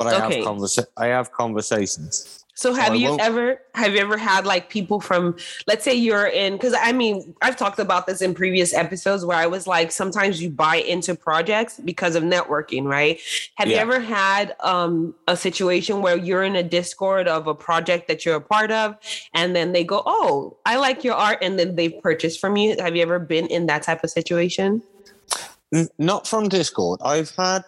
[0.00, 0.38] but I Okay.
[0.38, 2.36] have conversa- I have conversations.
[2.54, 5.36] So have I you won't- ever have you ever had like people from
[5.66, 9.36] let's say you're in because I mean I've talked about this in previous episodes where
[9.36, 13.18] I was like sometimes you buy into projects because of networking, right?
[13.56, 18.08] Have you ever had um a situation where you're in a Discord of a project
[18.08, 18.94] that you're a part of
[19.34, 22.76] and then they go, "Oh, I like your art," and then they've purchased from you?
[22.78, 24.82] Have you ever been in that type of situation?
[25.98, 27.00] Not from Discord.
[27.04, 27.64] I've had.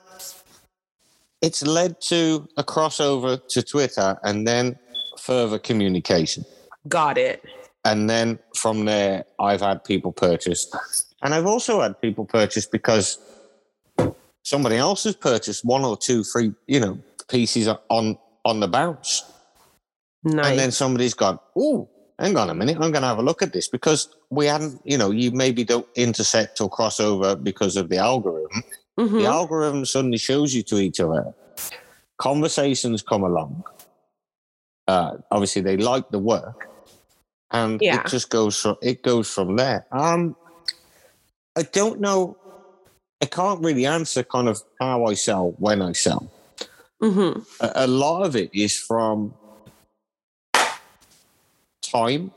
[1.43, 4.79] It's led to a crossover to Twitter and then
[5.19, 6.45] further communication.
[6.89, 7.43] Got it.
[7.85, 10.63] and then from there i've had people purchase
[11.23, 13.19] and i've also had people purchase because
[14.45, 16.95] somebody else has purchased one or two three you know
[17.29, 19.25] pieces on on the bounce
[20.25, 20.47] Nice.
[20.47, 21.89] and then somebody's gone oh
[22.21, 24.81] hang on a minute i'm going to have a look at this because we hadn't
[24.85, 28.63] you know you maybe don't intersect or cross over because of the algorithm
[28.99, 29.23] Mhm.
[29.23, 31.35] the algorithm suddenly shows you to each other.
[32.19, 33.65] Conversations come along.
[34.87, 36.69] Uh, obviously, they like the work,
[37.51, 38.01] and Yeah.
[38.01, 39.87] it just goes from it goes from there.
[39.93, 40.37] Um,
[41.57, 42.37] I don't know.
[43.23, 46.31] I can't really answer kind of how I sell when I sell.
[47.01, 47.47] Mhm.
[47.61, 49.35] A, a lot of it is from
[51.83, 52.33] time,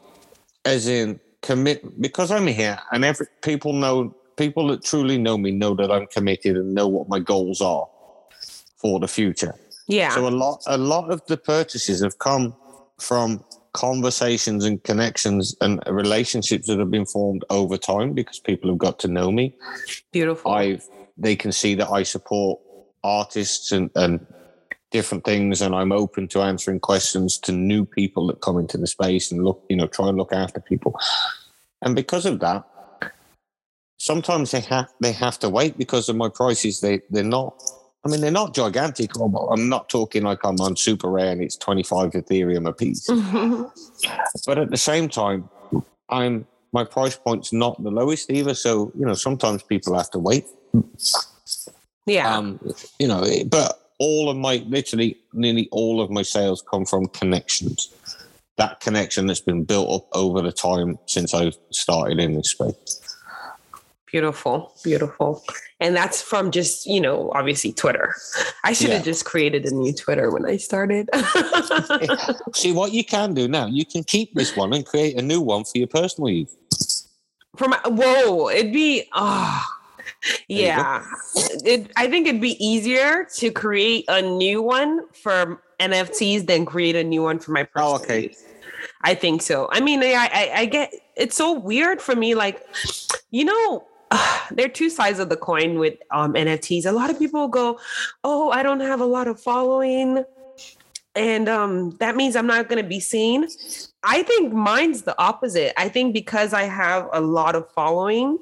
[0.64, 5.52] as in commit because I'm here, and every people know people that truly know me
[5.52, 7.88] know that I'm committed and know what my goals are
[8.78, 9.56] for the future.
[9.88, 10.10] Yeah.
[10.10, 12.56] So a lot, a lot of the purchases have come
[13.00, 18.78] from conversations and connections and relationships that have been formed over time because people have
[18.78, 19.54] got to know me.
[20.12, 20.52] Beautiful.
[20.52, 22.60] I've they can see that I support
[23.04, 24.26] artists and, and
[24.92, 28.88] different things and I'm open to answering questions to new people that come into the
[28.88, 30.98] space and look, you know, try and look after people.
[31.82, 32.64] And because of that,
[33.98, 36.82] sometimes they have they have to wait because of my prices.
[36.82, 37.62] They they're not
[38.06, 39.12] I mean, they're not gigantic.
[39.16, 43.08] I'm not talking like I'm on SuperRare and it's 25 Ethereum a piece.
[44.46, 45.50] but at the same time,
[46.10, 48.54] I'm my price point's not the lowest either.
[48.54, 50.46] So, you know, sometimes people have to wait.
[52.06, 52.36] Yeah.
[52.36, 52.60] Um,
[53.00, 57.94] you know, but all of my, literally, nearly all of my sales come from connections.
[58.58, 63.05] That connection that's been built up over the time since I started in this space.
[64.08, 65.44] Beautiful, beautiful.
[65.80, 68.16] And that's from just, you know, obviously Twitter.
[68.64, 71.10] I should have just created a new Twitter when I started.
[72.54, 75.42] See, what you can do now, you can keep this one and create a new
[75.42, 76.56] one for your personal use.
[77.58, 79.64] For my, whoa, it'd be, oh,
[80.48, 81.04] yeah.
[81.66, 86.96] It, I think it'd be easier to create a new one for NFTs than create
[86.96, 88.22] a new one for my oh, personal oh, okay.
[88.28, 88.44] Use.
[89.02, 89.68] I think so.
[89.72, 92.36] I mean, I, I, I get it's so weird for me.
[92.36, 92.66] Like,
[93.32, 93.86] you know,
[94.18, 96.86] uh, there are two sides of the coin with um, NFTs.
[96.86, 97.80] A lot of people go,
[98.24, 100.24] "Oh, I don't have a lot of following,
[101.16, 103.48] and um, that means I'm not going to be seen."
[104.04, 105.74] I think mine's the opposite.
[105.78, 108.40] I think because I have a lot of following,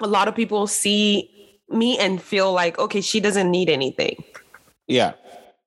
[0.00, 1.30] a lot of people see
[1.68, 4.24] me and feel like, okay, she doesn't need anything.
[4.86, 5.12] Yeah.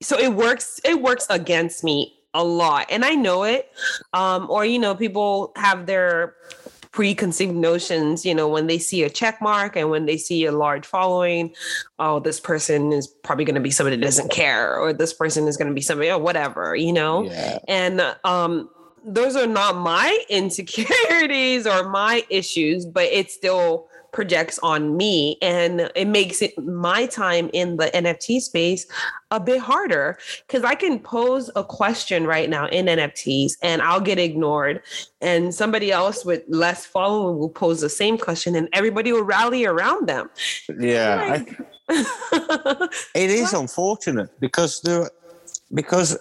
[0.01, 0.81] So it works.
[0.83, 3.71] It works against me a lot, and I know it.
[4.11, 6.35] Um, or you know, people have their
[6.91, 10.51] preconceived notions, you know, when they see a check mark and when they see a
[10.51, 11.53] large following,
[11.99, 15.47] oh, this person is probably going to be somebody that doesn't care, or this person
[15.47, 17.23] is going to be somebody, or whatever, you know?
[17.23, 17.59] Yeah.
[17.67, 18.69] And um,
[19.05, 25.89] those are not my insecurities or my issues, but it's still projects on me and
[25.95, 28.85] it makes it my time in the NFT space
[29.31, 34.01] a bit harder because I can pose a question right now in NFTs and I'll
[34.01, 34.81] get ignored
[35.21, 39.65] and somebody else with less following will pose the same question and everybody will rally
[39.65, 40.29] around them.
[40.77, 41.39] Yeah.
[41.47, 41.59] Like,
[41.89, 45.09] I, it is unfortunate because the
[45.73, 46.17] because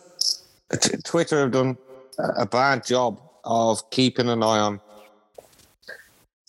[1.05, 1.77] Twitter have done
[2.19, 4.81] a bad job of keeping an eye on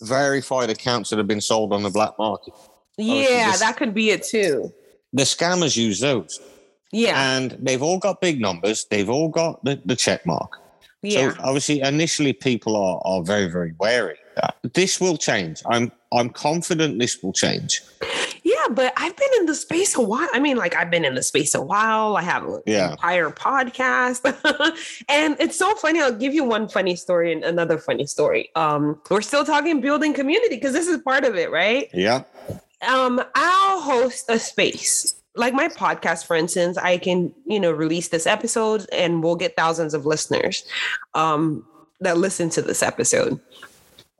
[0.02, 2.54] verified accounts that have been sold on the black market.
[2.98, 4.72] Yeah, that could be it too.
[5.12, 6.40] The scammers use those.
[6.92, 7.36] Yeah.
[7.36, 8.86] And they've all got big numbers.
[8.90, 10.58] They've all got the, the check mark.
[11.02, 11.32] Yeah.
[11.32, 14.16] So obviously initially people are, are very, very wary.
[14.74, 15.62] This will change.
[15.66, 17.82] I'm I'm confident this will change.
[18.62, 20.28] Yeah, but I've been in the space a while.
[20.32, 22.16] I mean, like I've been in the space a while.
[22.16, 22.92] I have an yeah.
[22.92, 24.24] entire podcast.
[25.08, 26.00] and it's so funny.
[26.00, 28.50] I'll give you one funny story and another funny story.
[28.54, 31.88] Um, we're still talking building community because this is part of it, right?
[31.92, 32.24] Yeah.
[32.86, 35.14] Um, I'll host a space.
[35.34, 39.56] Like my podcast, for instance, I can, you know, release this episode and we'll get
[39.56, 40.66] thousands of listeners
[41.14, 41.64] um
[42.00, 43.40] that listen to this episode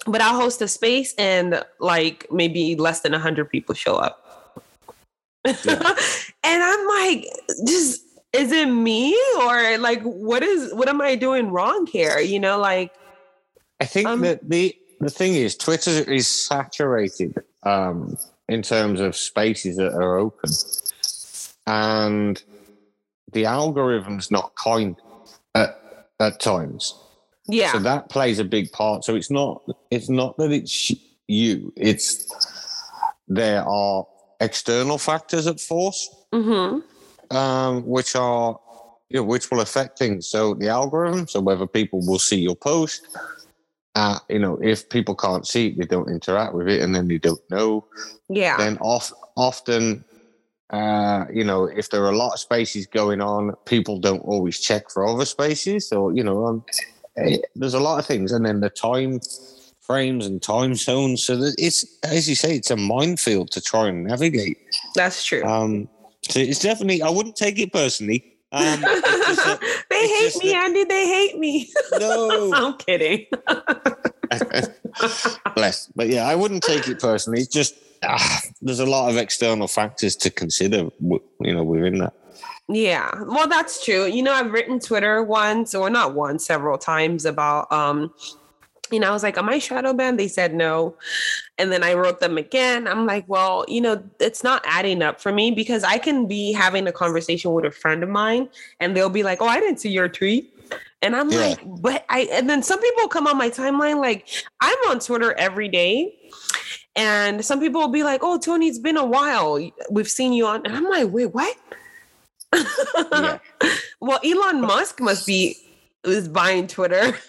[0.06, 4.21] but I'll host a space and like maybe less than 100 people show up.
[5.46, 5.52] Yeah.
[6.44, 7.26] and I'm like,
[7.66, 12.18] just is it me or like what is what am I doing wrong here?
[12.18, 12.92] You know, like
[13.80, 18.16] I think um, that the the thing is Twitter is saturated um
[18.48, 20.50] in terms of spaces that are open.
[21.66, 22.42] And
[23.32, 24.96] the algorithm's not kind
[25.54, 26.98] at, at times.
[27.46, 27.72] Yeah.
[27.72, 29.04] So that plays a big part.
[29.04, 30.92] So it's not it's not that it's
[31.28, 31.72] you.
[31.76, 32.26] It's
[33.28, 34.06] there are
[34.42, 37.36] external factors at force, mm-hmm.
[37.36, 38.58] um, which are
[39.08, 40.26] you know, which will affect things.
[40.26, 43.06] So the algorithm, so whether people will see your post,
[43.94, 47.08] uh, you know, if people can't see it, they don't interact with it, and then
[47.08, 47.84] they don't know.
[48.28, 48.56] Yeah.
[48.56, 50.04] Then off, often,
[50.70, 54.60] uh, you know, if there are a lot of spaces going on, people don't always
[54.60, 55.88] check for other spaces.
[55.88, 56.64] So you know, um,
[57.16, 59.20] Eh, there's a lot of things, and then the time
[59.82, 61.24] frames and time zones.
[61.24, 64.58] So that it's as you say, it's a minefield to try and navigate.
[64.94, 65.44] That's true.
[65.44, 65.88] Um,
[66.28, 67.02] so it's definitely.
[67.02, 68.24] I wouldn't take it personally.
[68.52, 68.80] Um,
[69.90, 70.84] they hate me, Andy.
[70.84, 71.70] They hate me.
[71.98, 73.26] No, I'm kidding.
[75.54, 77.40] Bless, but yeah, I wouldn't take it personally.
[77.40, 77.74] It's just
[78.04, 80.88] ah, there's a lot of external factors to consider.
[81.00, 82.14] You know, within that.
[82.68, 84.06] Yeah, well, that's true.
[84.06, 88.14] You know, I've written Twitter once, or not once, several times about, um,
[89.00, 90.18] know, I was like, Am I shadow banned?
[90.18, 90.96] They said no.
[91.58, 92.86] And then I wrote them again.
[92.86, 96.52] I'm like, Well, you know, it's not adding up for me because I can be
[96.52, 98.48] having a conversation with a friend of mine
[98.80, 100.52] and they'll be like, Oh, I didn't see your tweet.
[101.02, 101.38] And I'm Yeah.
[101.38, 104.28] like, but I and then some people come on my timeline like
[104.60, 106.18] I'm on Twitter every day.
[106.94, 109.58] And some people will be like, "Oh, Tony, it's been a while.
[109.90, 111.56] We've seen you on." And I'm like, "Wait, what?"
[112.54, 113.38] Yeah.
[114.00, 115.56] well, Elon Musk must be
[116.04, 117.16] is buying Twitter.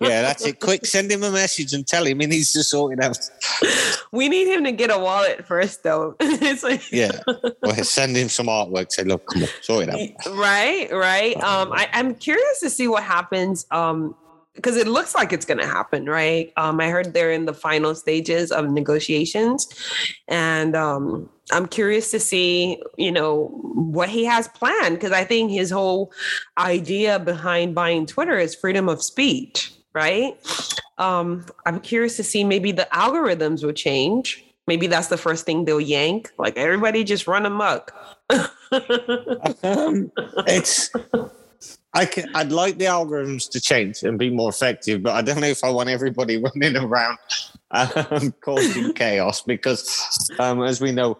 [0.00, 0.60] Yeah, that's it.
[0.60, 3.18] Quick, send him a message and tell him he needs to sort it out.
[4.12, 6.16] we need him to get a wallet first, though.
[6.20, 7.18] it's like, Yeah.
[7.62, 8.92] Well, send him some artwork.
[8.92, 10.36] Say, look, come on, sort it out.
[10.36, 11.36] right, right.
[11.42, 13.64] Um, I, I'm curious to see what happens.
[13.70, 14.14] Um,
[14.54, 16.52] because it looks like it's going to happen, right?
[16.56, 19.66] Um, I heard they're in the final stages of negotiations,
[20.28, 24.96] and um, I'm curious to see, you know, what he has planned.
[24.96, 26.12] Because I think his whole
[26.58, 30.36] idea behind buying Twitter is freedom of speech, right?
[30.98, 34.44] Um, I'm curious to see maybe the algorithms will change.
[34.66, 36.30] Maybe that's the first thing they'll yank.
[36.38, 37.94] Like everybody just run amok.
[39.62, 40.10] Um,
[40.46, 40.90] it's.
[41.94, 45.40] I can, I'd like the algorithms to change and be more effective, but I don't
[45.40, 47.18] know if I want everybody running around
[47.70, 51.18] um, causing chaos because, um, as we know,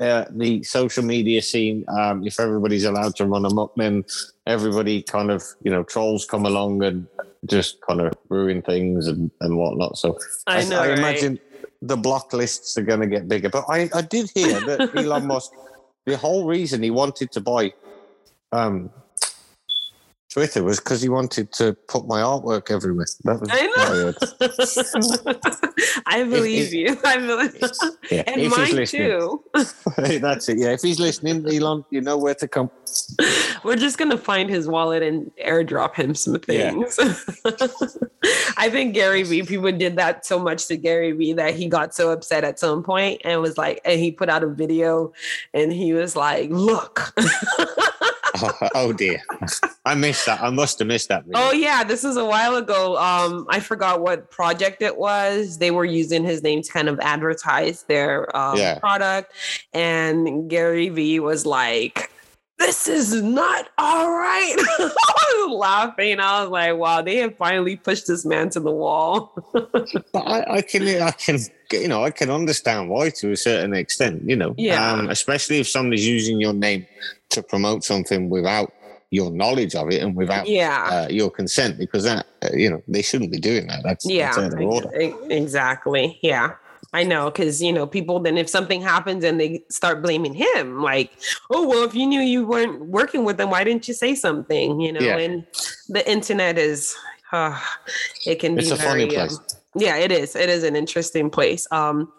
[0.00, 4.04] uh, the social media scene, um, if everybody's allowed to run amok, then
[4.46, 7.06] everybody kind of, you know, trolls come along and
[7.46, 9.96] just kind of ruin things and, and whatnot.
[9.96, 10.80] So I know.
[10.80, 10.98] right?
[10.98, 11.38] imagine
[11.82, 13.48] the block lists are going to get bigger.
[13.48, 15.52] But I, I did hear that Elon Musk,
[16.04, 17.72] the whole reason he wanted to buy
[18.52, 18.90] um,
[20.32, 23.04] Twitter was because he wanted to put my artwork everywhere.
[23.24, 24.16] That was I what
[26.06, 26.22] I.
[26.24, 26.96] Believe if- you.
[27.04, 27.54] I believe,
[28.10, 29.10] Yeah, and if he's mine listening.
[29.10, 29.44] too.
[30.20, 30.56] That's it.
[30.58, 32.70] Yeah, if he's listening, Elon, you know where to come.
[33.62, 36.70] We're just gonna find his wallet and airdrop him some Yeah.
[36.70, 36.98] things.
[38.56, 39.42] I think Gary Vee.
[39.42, 42.82] People did that so much to Gary Vee that he got so upset at some
[42.82, 45.12] point and was like, and he put out a video,
[45.52, 47.12] and he was like, "Look."
[48.40, 49.20] Oh, oh dear,
[49.84, 50.42] I missed that.
[50.42, 51.24] I must have missed that.
[51.24, 51.38] Video.
[51.40, 52.96] Oh yeah, this is a while ago.
[52.96, 55.58] Um, I forgot what project it was.
[55.58, 58.78] They were using his name to kind of advertise their um, Yeah.
[58.78, 59.32] product,
[59.72, 62.10] and Gary Vee was like,
[62.66, 66.20] "This is not all right." I was laughing.
[66.20, 69.34] I was like, "Wow, they have finally pushed this man to the wall."
[70.12, 71.38] But I, I can, I can,
[71.72, 74.22] you know, I can understand why to a certain extent.
[74.28, 74.92] You know, Yeah.
[74.92, 76.86] um, especially if somebody's using your name
[77.30, 78.72] to promote something without
[79.10, 81.04] your knowledge of it and without yeah.
[81.04, 83.82] uh, your consent, because that, uh, you know, they shouldn't be doing that.
[83.82, 84.90] That's yeah, that's order.
[84.94, 86.18] ex- exactly.
[86.22, 86.54] Yeah.
[86.94, 90.82] I know, because you know, people then if something happens and they start blaming him,
[90.82, 91.10] like,
[91.50, 94.80] oh well, if you knew you weren't working with them, why didn't you say something?
[94.80, 95.16] You know, Yeah.
[95.18, 95.46] and
[95.88, 96.94] the internet is
[97.32, 97.58] uh,
[98.26, 99.38] it can It's be a funny very, um, place.
[99.74, 100.36] yeah, it is.
[100.36, 101.66] It is an interesting place.
[101.70, 102.12] Um,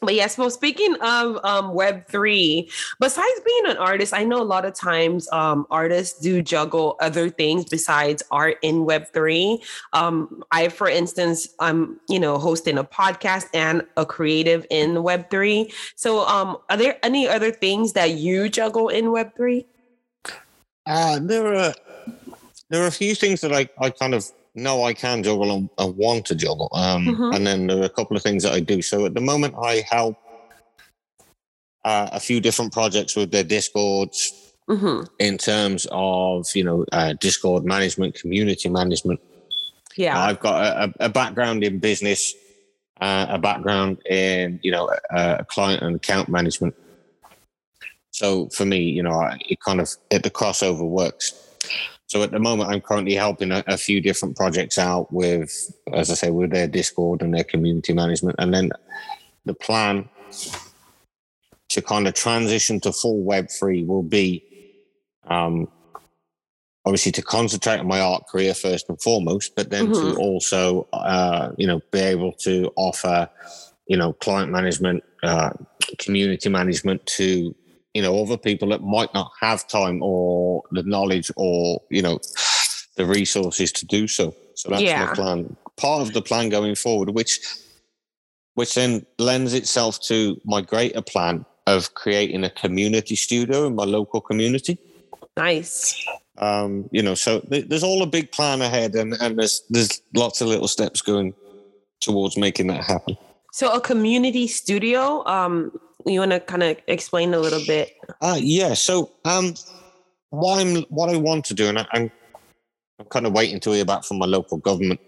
[0.00, 2.70] but yes, well, speaking of um, Web three,
[3.00, 7.28] besides being an artist, I know a lot of times um, artists do juggle other
[7.28, 9.62] things besides art in Web three.
[9.92, 15.28] Um, I, for instance, I'm you know hosting a podcast and a creative in Web
[15.28, 15.72] three.
[15.96, 19.66] So, um, are there any other things that you juggle in Web three?
[20.86, 21.74] Uh, there are
[22.70, 25.68] there are a few things that I, I kind of know I can juggle and,
[25.78, 26.68] and want to juggle.
[26.72, 27.34] Um, Mhm.
[27.34, 28.82] And then there are a couple of things that I do.
[28.82, 30.16] So at the moment, I help
[31.84, 37.14] uh, a few different projects with their Discords hmm in terms of, you know, uh,
[37.20, 39.18] Discord management, community management.
[39.96, 40.16] Yeah.
[40.18, 42.34] I've got a, a- background in business,
[43.00, 46.74] uh, a background in, you know, uh, client and account management.
[48.12, 51.32] So for me, you know, I- it kind of it, the crossover works.
[52.10, 55.48] So at the moment, I'm currently helping a, a few different projects out with,
[55.92, 58.72] as I say, with their Discord and their community management, and then
[59.44, 60.08] the plan
[61.68, 64.44] to kind of transition to full Web three will be,
[65.28, 65.68] um,
[66.84, 70.00] obviously to concentrate on my art career first and foremost, but then Mhm.
[70.00, 73.30] to also, uh, you know, be able to offer,
[73.86, 75.50] you know, client management, uh,
[75.98, 77.54] community management to,
[77.94, 82.18] you know, other people that might not have time or the knowledge or, you know,
[82.96, 84.34] the resources to do so.
[84.54, 85.06] So that's Yeah.
[85.06, 85.56] my plan.
[85.76, 87.40] Part of the plan going forward, which,
[88.54, 93.84] which then lends itself to my greater plan of creating a community studio in my
[93.84, 94.78] local community
[95.36, 96.04] nice.
[96.38, 100.02] um, you know, so th- there's all a big plan ahead, and, and there's there's
[100.14, 101.34] lots of little steps going
[102.00, 103.16] towards making that happen.
[103.52, 105.24] So a community studio.
[105.26, 105.72] Um,
[106.12, 107.92] you want to kind of explain a little bit?
[108.20, 108.74] Uh, yeah.
[108.74, 109.54] So um,
[110.30, 112.10] what I'm what I want to do, and I, I'm
[112.98, 115.00] I'm kind of waiting to hear back from my local government,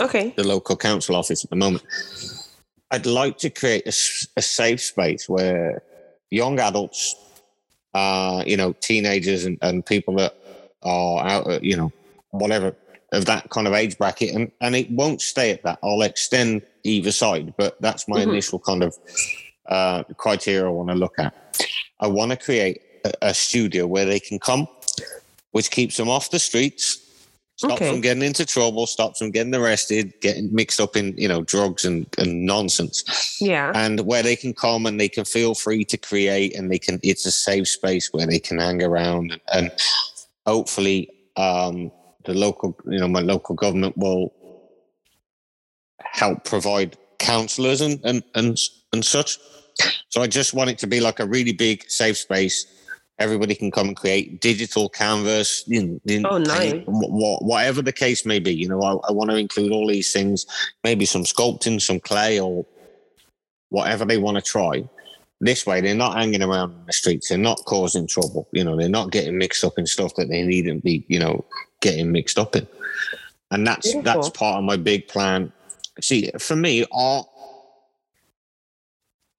[0.00, 0.32] Okay.
[0.36, 1.84] the local council office at the moment.
[2.90, 5.82] I'd like to create a safe space where
[6.30, 7.16] young adults,
[7.94, 10.34] uh, you know, teenagers and, and people that
[10.82, 11.92] are out, you know,
[12.30, 12.76] whatever
[13.12, 15.78] of that kind of age bracket, and and it won't stay at that.
[15.82, 18.30] I'll extend either side, but that's my Mhm.
[18.30, 18.96] initial kind of
[19.68, 21.34] uh, criteria I want to look at.
[22.00, 24.66] I want to create a, a studio where they can come,
[25.52, 27.02] which keeps them off the streets,
[27.56, 27.90] stops Okay.
[27.90, 31.84] them getting into trouble, stops them getting arrested, getting mixed up in you know drugs
[31.84, 33.72] and, and nonsense Yeah.
[33.74, 37.00] and where they can come and they can feel free to create and they can
[37.02, 39.72] it's a safe space where they can hang around and, and
[40.46, 41.90] hopefully um
[42.26, 44.32] the local you know my local government will
[46.00, 48.58] help provide counselors and and and,
[48.92, 49.38] and such
[50.08, 52.66] so i just want it to be like a really big safe space
[53.18, 56.82] everybody can come and create digital canvas you know, Oh, nice.
[56.86, 59.86] wh- wh- whatever the case may be you know I, I want to include all
[59.86, 60.46] these things
[60.84, 62.64] maybe some sculpting some clay or
[63.70, 64.88] whatever they want to try.
[65.40, 67.28] This way, they're not hanging around in the streets.
[67.28, 68.48] They're not causing trouble.
[68.52, 71.44] You know, they're not getting mixed up in stuff that they needn't be, you know,
[71.82, 72.66] getting mixed up in.
[73.50, 75.52] And that's that's part of my big plan.
[76.00, 77.26] See, for me, art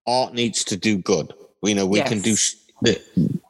[0.08, 1.34] art needs to do good.
[1.64, 2.32] You know, we can do.
[2.32, 2.56] Yes.
[2.56, 3.02] s- The,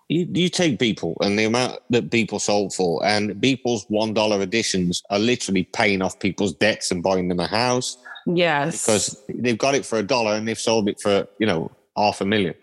[0.09, 4.41] you, you take people and the amount that people sold for, and people's one dollar
[4.41, 8.85] editions are literally paying off people's debts and buying them a house Yes.
[8.85, 12.21] because they've got it for a dollar and they've sold it for you know half
[12.21, 12.53] a million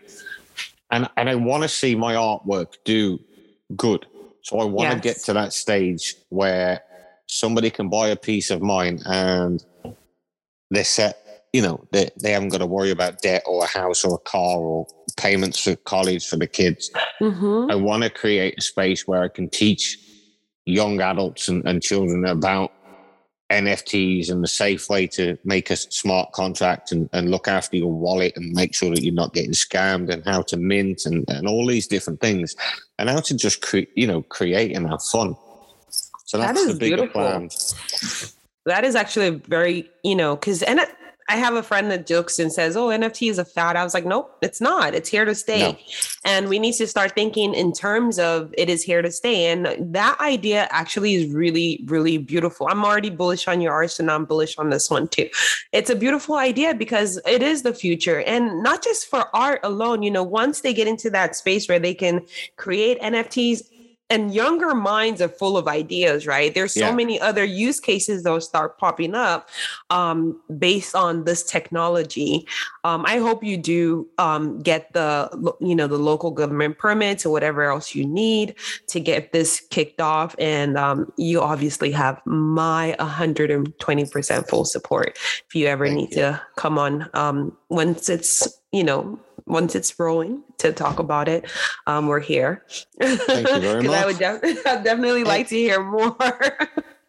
[0.90, 3.18] and and i want to see my artwork do
[3.76, 4.06] good
[4.42, 5.02] so i want to Yes.
[5.16, 6.80] get to that stage where
[7.26, 9.64] somebody can buy a piece of mine and
[10.70, 11.23] they're set
[11.54, 14.28] you know they, they haven't got to worry about debt or a house or a
[14.30, 14.86] car or
[15.16, 16.90] payments for college for the kids
[17.20, 19.96] hmm I want to create a space where I can teach
[20.66, 22.72] young adults and, and children about
[23.50, 27.92] NFTs and the safe way to make a smart contract and, and look after your
[27.92, 31.46] wallet and make sure that you're not getting scammed and how to mint and, and
[31.46, 32.54] all these different things
[32.98, 35.34] and how to just create, you know create and have fun.
[36.24, 37.22] So That that's the bigger beautiful.
[37.22, 37.48] plan.
[38.66, 40.80] that is actually very you know because and
[41.28, 43.92] I- have a friend that jokes and says, "Oh, NFT is a fad." I was
[43.92, 44.94] like, "Nope, it's not.
[44.94, 45.76] It's here to stay." No.
[46.24, 49.46] And we need to start thinking in terms of it is here to stay.
[49.46, 52.66] And that idea actually is really, really beautiful.
[52.70, 55.28] I'm already bullish on your arts, and I'm bullish on this one too.
[55.72, 60.02] It's a beautiful idea because it is the future, and not just for art alone.
[60.02, 62.22] You know, once they get into that space where they can
[62.56, 63.62] create NFTs.
[64.10, 66.54] And younger minds are full of ideas, right?
[66.54, 66.94] There's so Yeah.
[66.94, 69.48] many other use cases that'll start popping up
[69.88, 72.46] um, based on this technology.
[72.84, 75.30] Um, I hope you do um, get the
[75.60, 78.54] you know the local government permits or whatever else you need
[78.88, 85.16] to get this kicked off, and um, you obviously have my 120 percent full support
[85.48, 86.16] if you ever Thank need you.
[86.16, 91.44] to come on um, once it's you know once it's rolling to talk about it.
[91.86, 92.64] Um, we're here.
[93.00, 94.06] Thank you very 'Cause I much.
[94.06, 96.16] would def- I'd definitely like to hear more.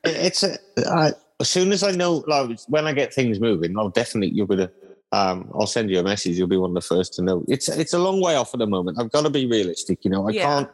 [0.08, 0.56] It's a,
[0.88, 4.46] I, as soon as I know, like when I get things moving, I'll definitely you'll
[4.46, 4.72] be the.
[5.12, 6.38] Um, I'll send you a message.
[6.38, 7.44] You'll be one of the first to know.
[7.48, 9.00] It's it's a long way off at the moment.
[9.00, 10.06] I've got to be realistic.
[10.06, 10.44] You know, I Yeah.
[10.46, 10.70] can't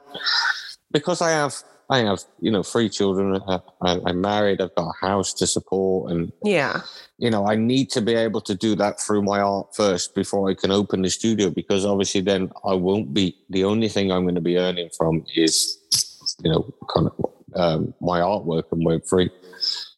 [0.91, 1.55] because I have
[1.91, 3.35] I have you know three children.
[3.35, 4.61] uh, I, I'm married.
[4.61, 6.81] I've got a house to support, and yeah.
[7.17, 10.49] you know I need to be able to do that through my art first before
[10.49, 11.49] I can open the studio.
[11.49, 15.25] Because obviously, then I won't be the only thing I'm going to be earning from
[15.35, 15.77] is
[16.43, 19.29] you know kind of um, my artwork and Web free.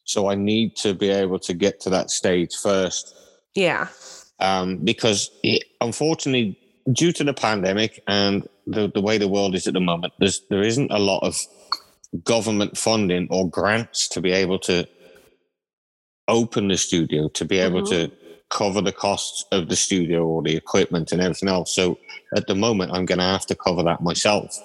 [0.04, 3.14] So I need to be able to get to that stage first
[3.54, 3.88] Yeah.
[4.38, 6.58] um, because it, unfortunately,
[6.92, 10.42] due to the pandemic and the, the way the world is at the moment, there's
[10.50, 11.36] there isn't a lot of
[12.22, 14.86] government funding or grants to be able to
[16.28, 18.10] open the studio to be able mm-hmm.
[18.10, 18.12] to
[18.50, 21.74] cover the costs of the studio or the equipment and everything else.
[21.74, 21.98] So
[22.36, 24.56] at the moment, I'm going to have to cover that myself.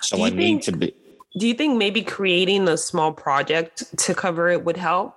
[0.00, 0.94] So I need to be.
[1.38, 5.14] Do you think maybe creating a small project to cover it would help?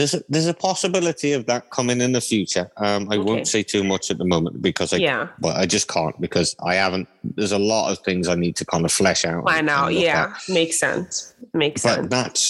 [0.00, 2.66] There's a, there's a possibility of that coming in the future.
[2.78, 3.24] Um, I Okay.
[3.30, 5.28] won't say too much at the moment because I yeah.
[5.38, 7.06] but I just can't because I haven't.
[7.36, 9.44] There's a lot of things I need to kind of flesh out.
[9.46, 10.32] I know, Yeah.
[10.34, 10.48] at.
[10.60, 11.34] Makes sense.
[11.52, 12.08] Makes But sense.
[12.16, 12.42] that's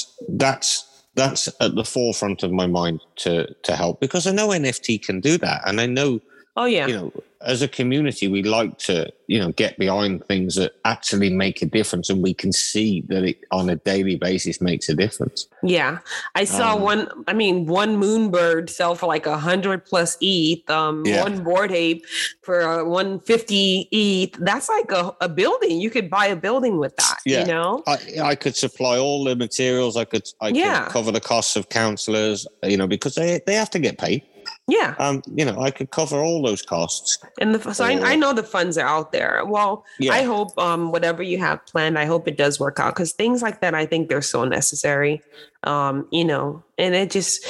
[0.45, 0.71] that's
[1.17, 3.33] that's at the forefront of my mind to
[3.67, 6.21] to help because I know NFT can do that, and I know
[6.57, 6.87] Oh yeah.
[6.87, 11.31] you know as a community we like to you know get behind things that actually
[11.31, 14.95] make a difference, and we can see that it on a daily basis makes a
[14.95, 15.47] difference.
[15.63, 15.99] Yeah,
[16.35, 17.09] I saw Um, one.
[17.29, 20.69] I mean, one Moonbird sell for like a hundred plus ETH.
[20.69, 21.23] Um, Yeah.
[21.23, 22.05] one Bored Ape
[22.43, 24.33] for uh, one fifty ETH.
[24.39, 25.81] That's like a, a building.
[25.81, 27.21] You could buy a building with that.
[27.25, 27.41] Yeah.
[27.41, 27.83] You know.
[27.87, 29.97] I, I could supply all the materials.
[29.97, 30.83] I could I Yeah.
[30.85, 32.47] could cover the costs of counselors.
[32.65, 34.23] You know because they they have to get paid.
[34.71, 34.95] Yeah.
[34.99, 37.19] Um, you know, I could cover all those costs.
[37.41, 39.43] And the so I, I know the funds are out there.
[39.45, 40.13] Well, Yeah.
[40.13, 43.43] I hope um whatever you have planned, I hope it does work out because things
[43.43, 45.23] like that I think they're so necessary.
[45.65, 47.45] Um, you know, and it just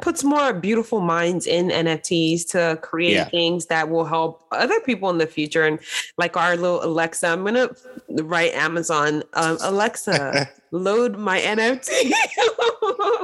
[0.00, 3.28] puts more beautiful minds in NFTs to create Yeah.
[3.28, 5.64] things that will help other people in the future.
[5.64, 5.78] And
[6.16, 7.68] like our little Alexa, I'm gonna
[8.08, 11.90] write Amazon, um, Alexa, load my NFT.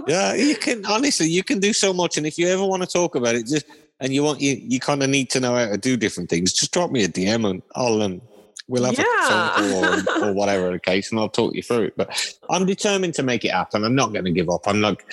[0.09, 2.17] Yeah, you can honestly, you can do so much.
[2.17, 3.67] And if you ever want to talk about it, just
[4.01, 6.53] and you want you you kind of need to know how to do different things,
[6.53, 8.21] just drop me a DM and I'll um
[8.69, 9.61] we'll have Yeah.
[9.61, 11.95] a or, or whatever the case, and I'll talk you through it.
[11.97, 13.85] But I'm determined to make it happen.
[13.85, 14.67] I'm not going to give up.
[14.67, 15.05] I'm like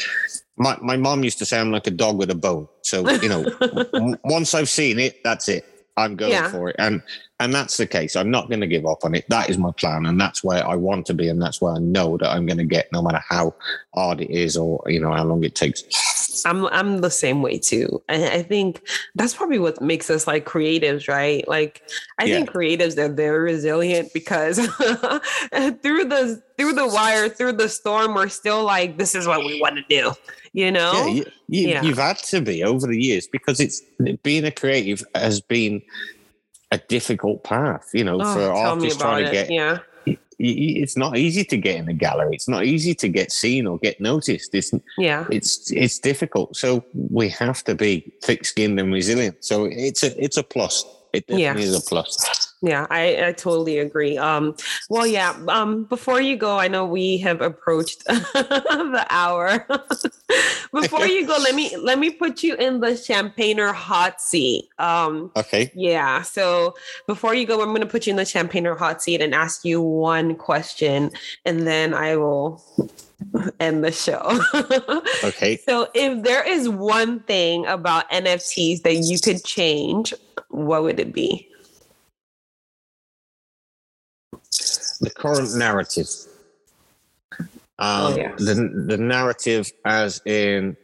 [0.58, 2.68] my my mom used to say I'm like a dog with a bone.
[2.82, 3.44] So you know,
[3.94, 5.66] w- once I've seen it, that's it.
[5.98, 6.50] I'm going Yeah.
[6.50, 7.02] for it, and
[7.42, 8.16] and that's the case.
[8.16, 9.26] I'm not going to give up on it.
[9.30, 11.80] That is my plan, and that's where I want to be, and that's where I
[11.80, 13.54] know that I'm going to get, no matter how
[13.96, 15.84] hard it is or you know how long it takes.
[16.46, 18.02] I'm I'm the same way too.
[18.10, 18.82] I, I think
[19.16, 21.48] that's probably what makes us like creatives, right?
[21.48, 21.84] Like
[22.18, 22.36] I Yeah.
[22.38, 24.58] think creatives they're very resilient because
[25.82, 29.60] through the through the wire, through the storm, we're still like, this is what we
[29.62, 30.12] want to do.
[30.54, 30.92] You know?
[30.94, 31.84] Yeah, you, you, Yeah.
[31.84, 33.82] you've had to be over the years because it's
[34.24, 35.82] being a creative has been
[36.72, 37.88] a difficult path.
[37.94, 39.34] You know, Oh, for artists trying to it.
[39.34, 39.52] get.
[39.52, 39.80] yeah.
[40.40, 42.34] It's not easy to get in a gallery.
[42.36, 44.56] It's not easy to get seen or get noticed.
[44.56, 45.26] It's Yeah.
[45.30, 46.56] it's it's difficult.
[46.56, 49.38] So we have to be thick-skinned and resilient.
[49.44, 50.86] So it's a it's a plus.
[51.14, 52.50] It definitely is a plus.
[52.62, 54.18] Yeah, I, I totally agree.
[54.18, 54.54] Um,
[54.90, 55.34] well, yeah.
[55.48, 59.66] Um, before you go, I know we have approached the hour.
[60.74, 64.68] before you go, let me let me put you in the champagner hot seat.
[64.78, 65.72] Um, Okay.
[65.74, 66.22] yeah.
[66.22, 66.76] So
[67.08, 69.64] before you go, I'm going to put you in the champagner hot seat and ask
[69.64, 71.12] you one question,
[71.46, 72.62] and then I will
[73.62, 74.22] end the show.
[75.24, 75.58] Okay.
[75.66, 80.14] so, if there is one thing about NFTs that you could change,
[80.50, 81.50] what would it be?
[85.00, 86.08] the current narrative.
[87.40, 87.48] Um,
[87.82, 88.40] Oh, yes.
[88.40, 88.56] the
[88.88, 90.76] the narrative, as in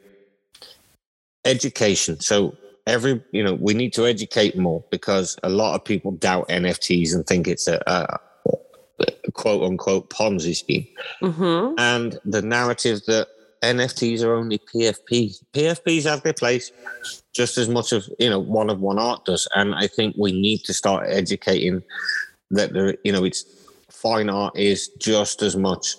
[1.43, 2.19] education.
[2.21, 2.55] So
[2.87, 7.13] every you know we need to educate more because a lot of people doubt NFTs
[7.13, 8.17] and think it's a, a,
[8.99, 10.87] a quote unquote Ponzi scheme.
[11.21, 11.77] Mm-hmm.
[11.77, 13.27] And the narrative that
[13.61, 15.43] NFTs are only PFPs.
[15.53, 16.71] PFPs have their place
[17.33, 19.47] just as much as you know one of one art does.
[19.55, 21.83] And I think we need to start educating
[22.51, 23.45] that there, you know, it's
[23.89, 25.95] fine art is just as much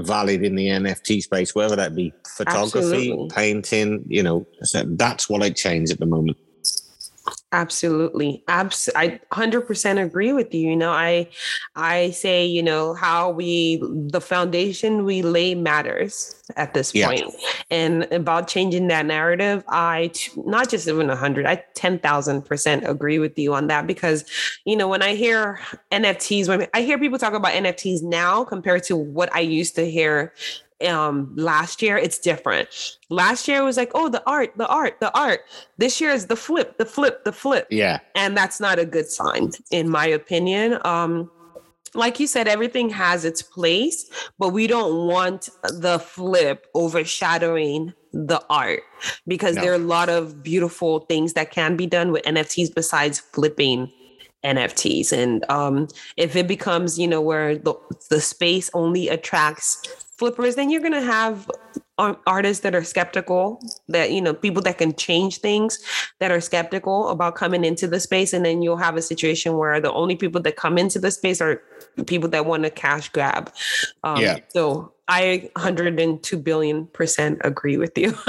[0.00, 3.28] valid in the NFT space, whether that be photography, Absolutely.
[3.30, 6.36] painting, you know, that's what I change at the moment.
[7.52, 8.44] Absolutely.
[8.46, 10.70] Abs- I 100% agree with you.
[10.70, 11.28] You know, I
[11.74, 17.08] I say, you know, how we the foundation we lay matters at this Yeah.
[17.08, 17.34] point.
[17.68, 23.52] And about changing that narrative, I not just even 100, I 10,000% agree with you
[23.52, 24.24] on that because,
[24.64, 25.58] you know, when I hear
[25.90, 29.90] NFTs, when I hear people talk about NFTs now compared to what I used to
[29.90, 30.32] hear
[30.86, 32.68] um last year it's different.
[33.10, 35.40] Last year was like oh the art the art the art.
[35.78, 37.66] This year is the flip the flip the flip.
[37.70, 38.00] Yeah.
[38.14, 40.78] and that's not a good sign in my opinion.
[40.84, 41.30] Um
[41.94, 44.08] like you said everything has its place
[44.38, 48.82] but we don't want the flip overshadowing the art
[49.26, 49.62] because No.
[49.62, 53.90] there are a lot of beautiful things that can be done with nfts besides flipping
[54.44, 57.74] nfts and um if it becomes you know where the,
[58.08, 59.82] the space only attracts
[60.20, 61.50] flippers then you're going to have
[62.26, 63.58] artists that are skeptical
[63.88, 65.78] that you know people that can change things
[66.18, 69.80] that are skeptical about coming into the space and then you'll have a situation where
[69.80, 71.62] the only people that come into the space are
[72.06, 73.50] people that want to cash grab
[74.04, 74.38] um, Yeah.
[74.48, 78.10] so i 102 billion percent agree with you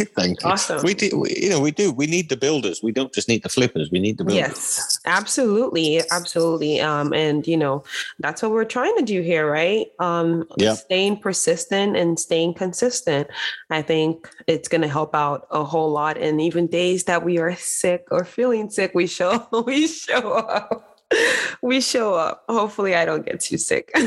[0.20, 0.50] Thank you.
[0.50, 0.82] Awesome.
[0.82, 1.92] We do, we, you know, we do.
[1.92, 2.82] We need the builders.
[2.82, 3.90] We don't just need the flippers.
[3.90, 4.48] We need the builders.
[4.48, 6.80] Yes, absolutely, absolutely.
[6.80, 7.84] Um, and you know,
[8.18, 9.86] that's what we're trying to do here, right?
[9.98, 10.74] Um, Yeah.
[10.74, 13.28] staying persistent and staying consistent.
[13.70, 16.16] I think it's going to help out a whole lot.
[16.18, 20.89] And even days that we are sick or feeling sick, we show we show up.
[21.62, 22.44] We show up.
[22.48, 23.90] Hopefully, I don't get too sick.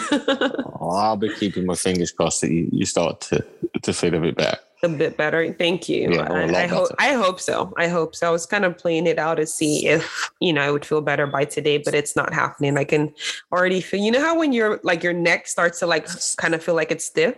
[0.86, 3.45] Oh, I'll be keeping my fingers crossed that you, you start to,
[3.84, 4.58] to feel a bit better.
[4.84, 5.54] a bit better.
[5.54, 6.12] Thank you.
[6.12, 6.89] Yeah, lot I hope.
[6.99, 7.74] I hope so.
[7.78, 8.28] I hope so.
[8.28, 10.99] I was kind of playing it out to see if you know I would feel
[10.99, 12.78] better by today, but it's not happening.
[12.78, 13.14] I can
[13.51, 14.01] already feel.
[14.01, 16.91] You know how when you're like your neck starts to like kind of feel like
[16.91, 17.38] it's stiff.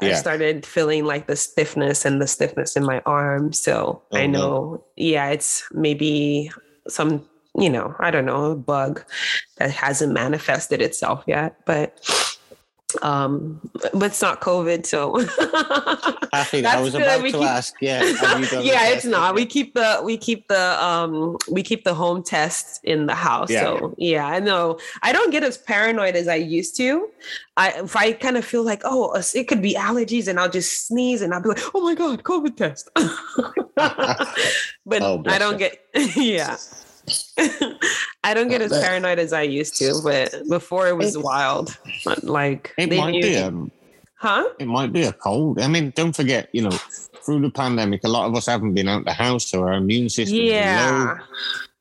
[0.00, 0.10] Yeah.
[0.10, 3.52] I started feeling like the stiffness and the stiffness in my arm.
[3.52, 4.38] So Oh, I no.
[4.38, 4.84] know.
[4.96, 6.52] Yeah, it's maybe
[6.86, 7.26] some.
[7.58, 9.04] You know, I don't know, a bug
[9.58, 11.98] that hasn't manifested itself yet, but
[13.00, 13.58] um
[13.94, 15.16] but it's not covid so
[16.34, 17.00] I was good.
[17.00, 17.72] about We to keep- ask.
[17.80, 21.62] Yeah, have you done yeah it's not we keep the we keep the um we
[21.62, 23.62] keep the home test in the house Yeah.
[23.62, 27.08] so yeah i know i don't get as paranoid as i used to
[27.56, 30.86] i if i kind of feel like oh it could be allergies and i'll just
[30.86, 32.90] sneeze and i'll be like oh my god covid test
[33.74, 35.70] but Oh, i don't you.
[35.70, 36.56] get yeah
[38.24, 41.76] I don't get as paranoid as I used to, but before it was wild.
[42.22, 43.52] Like It might knew- be a
[44.14, 44.48] huh?
[44.58, 45.60] it might be a cold.
[45.60, 46.70] I mean, don't forget, you know,
[47.24, 50.08] through the pandemic, a lot of us haven't been out the house, so our immune
[50.08, 50.38] system.
[50.38, 51.18] Yeah.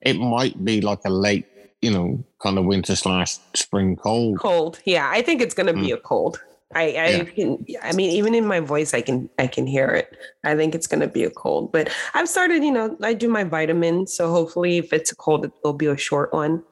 [0.01, 1.45] It might be like a late,
[1.81, 4.39] you know, kind of winter slash spring cold.
[4.39, 5.95] cold yeah i think it's gonna be hmm.
[5.95, 6.41] a cold
[6.75, 7.23] i i Yeah.
[7.23, 10.73] can i mean even in my voice i can i can hear it i think
[10.75, 14.29] it's gonna be a cold but i've started you know i do my vitamins so
[14.31, 16.63] hopefully if it's a cold it'll be a short one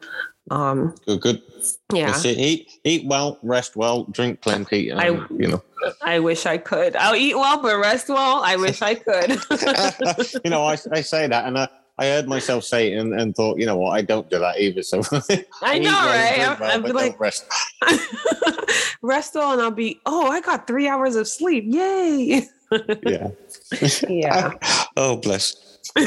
[0.52, 1.42] um Good, good.
[1.94, 2.20] yeah.
[2.26, 4.90] Eat, eat well, rest well, drink plenty.
[4.90, 5.62] And, I- you know,
[6.02, 9.30] i wish i could i'll eat well but rest well i wish i could
[10.44, 11.68] you know, I, I say that, and I,
[12.00, 14.58] I heard myself say it and, and thought, you know what, I don't do that
[14.60, 14.82] either.
[14.84, 15.02] So
[15.62, 17.46] i eat know right drink I- well, i'd be but like don't rest.
[19.02, 22.48] rest well and i'll be oh i got three hours of sleep yay
[23.06, 23.30] Yeah.
[24.08, 24.52] yeah
[25.00, 25.56] oh, bless.
[25.98, 26.06] All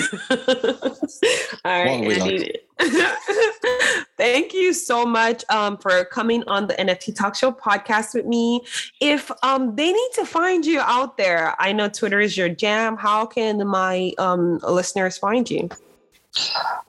[1.65, 2.55] right, Andy.
[4.19, 8.61] Thank you so much um, for coming on the NFT Talk Show podcast with me.
[9.01, 12.97] If um, they need to find you out there, I know Twitter is your jam.
[12.97, 15.69] How can my um, listeners find you?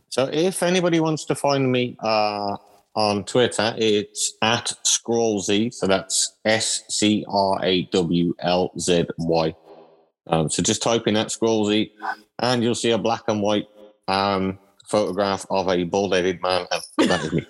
[0.10, 2.58] So if anybody wants to find me uh,
[2.96, 5.74] on Twitter, it's at Scrawlzy.
[5.74, 9.56] So that's S C R A W L Z Y.
[10.28, 11.92] Um, so just type in at Scrawlzy,
[12.40, 13.68] and you'll see a black and white
[14.08, 14.58] um,
[14.88, 16.68] photograph of a bald-headed man.
[16.98, 17.46] That is me.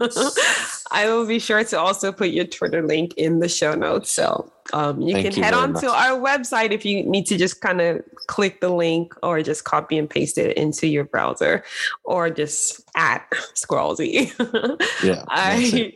[0.90, 4.10] I will be sure to also put your Twitter link in the show notes.
[4.10, 5.82] So um, you Thank can you head on much.
[5.82, 9.64] to our website if you need to just kind of click the link or just
[9.64, 11.64] copy and paste it into your browser
[12.04, 14.32] or just at Scrawlzy.
[15.02, 15.24] Yeah.
[15.28, 15.94] I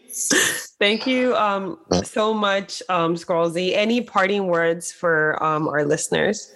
[0.79, 3.17] thank you um, so much, um.
[3.57, 6.53] Any parting words for um, our listeners?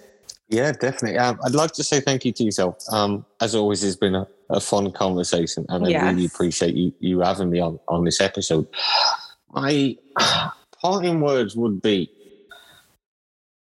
[0.49, 1.17] Yeah, definitely.
[1.17, 2.77] Um, I'd like to say thank you to yourself.
[2.91, 7.19] Um, as always, it's been a, a fun conversation, and I really appreciate you you
[7.19, 8.67] having me on on this episode.
[9.51, 9.97] My
[10.81, 12.11] parting words would be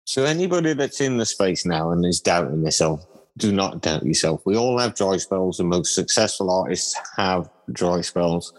[0.08, 3.06] to anybody that's in the space now and is doubting themselves.
[3.38, 4.42] Do not doubt yourself.
[4.46, 5.58] We all have dry spells.
[5.58, 8.54] The most successful artists have dry spells.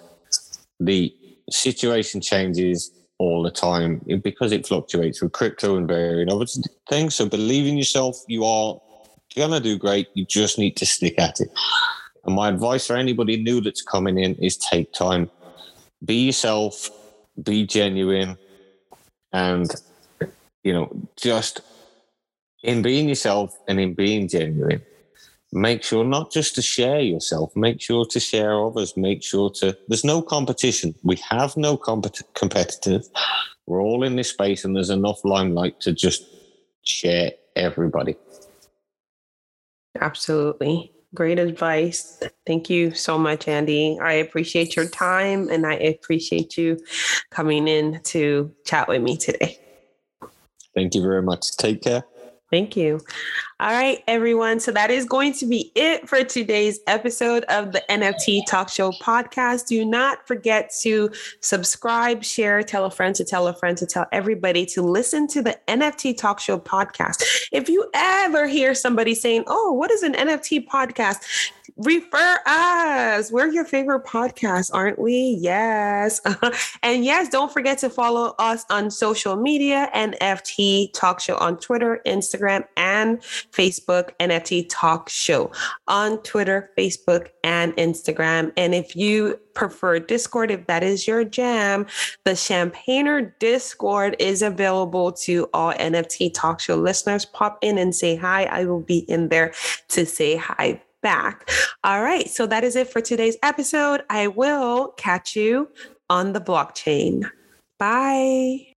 [0.81, 1.15] The
[1.51, 6.47] situation changes all the time because it fluctuates with crypto and varying other
[6.89, 7.15] things.
[7.15, 8.17] So believe in yourself.
[8.29, 8.81] You are
[9.37, 10.09] gonna do great.
[10.15, 11.51] You just need to stick at it.
[12.25, 15.31] And my advice for anybody new that's coming in is take time.
[16.05, 16.91] Be yourself,
[17.43, 18.37] be genuine,
[19.33, 19.71] and
[20.63, 21.61] you know, just
[22.63, 24.83] in being yourself and in being genuine,
[25.53, 29.77] make sure not just to share yourself, make sure to share others, make sure to
[29.89, 30.95] there's no competition.
[31.03, 33.11] We have no compet- competitors.
[33.67, 36.25] We're all in this space and there's enough limelight to just
[36.83, 38.17] share everybody.
[40.01, 40.93] Absolutely.
[41.15, 42.23] Great advice.
[42.47, 43.99] Thank you so much, Andy.
[44.01, 46.79] I appreciate your time and I appreciate you
[47.31, 49.59] coming in to chat with me today.
[50.75, 51.55] Thank you very much.
[51.57, 52.05] Take care.
[52.51, 53.01] Thank you.
[53.63, 54.59] All right, everyone.
[54.59, 58.91] So that is going to be it for today's episode of the NFT Talk Show
[58.91, 59.69] podcast.
[59.69, 64.07] Do not forget to subscribe, share, tell a friend to tell a friend to tell
[64.11, 67.23] everybody to listen to the NFT Talk Show podcast.
[67.53, 71.23] If you ever hear somebody saying, Oh, what is an NFT podcast?
[71.77, 73.33] Refer us.
[73.33, 75.39] We're your favorite podcast, aren't we?
[75.41, 76.21] Yes.
[76.83, 82.01] and yes, don't forget to follow us on social media NFT Talk Show on Twitter,
[82.07, 83.23] Instagram, and
[83.53, 84.11] Facebook.
[84.21, 85.51] NFT Talk Show
[85.89, 88.53] on Twitter, Facebook, and Instagram.
[88.57, 91.87] And if you prefer Discord, if that is your jam,
[92.25, 97.25] the Champagner Discord is available to all NFT Talk Show listeners.
[97.25, 98.45] Pop in and say hi.
[98.45, 99.53] I will be in there
[99.89, 101.51] to say hi back.
[101.85, 102.29] All right.
[102.31, 104.03] So that is it for today's episode.
[104.09, 105.69] I will catch you
[106.09, 107.31] on the blockchain.
[107.79, 108.72] Bye.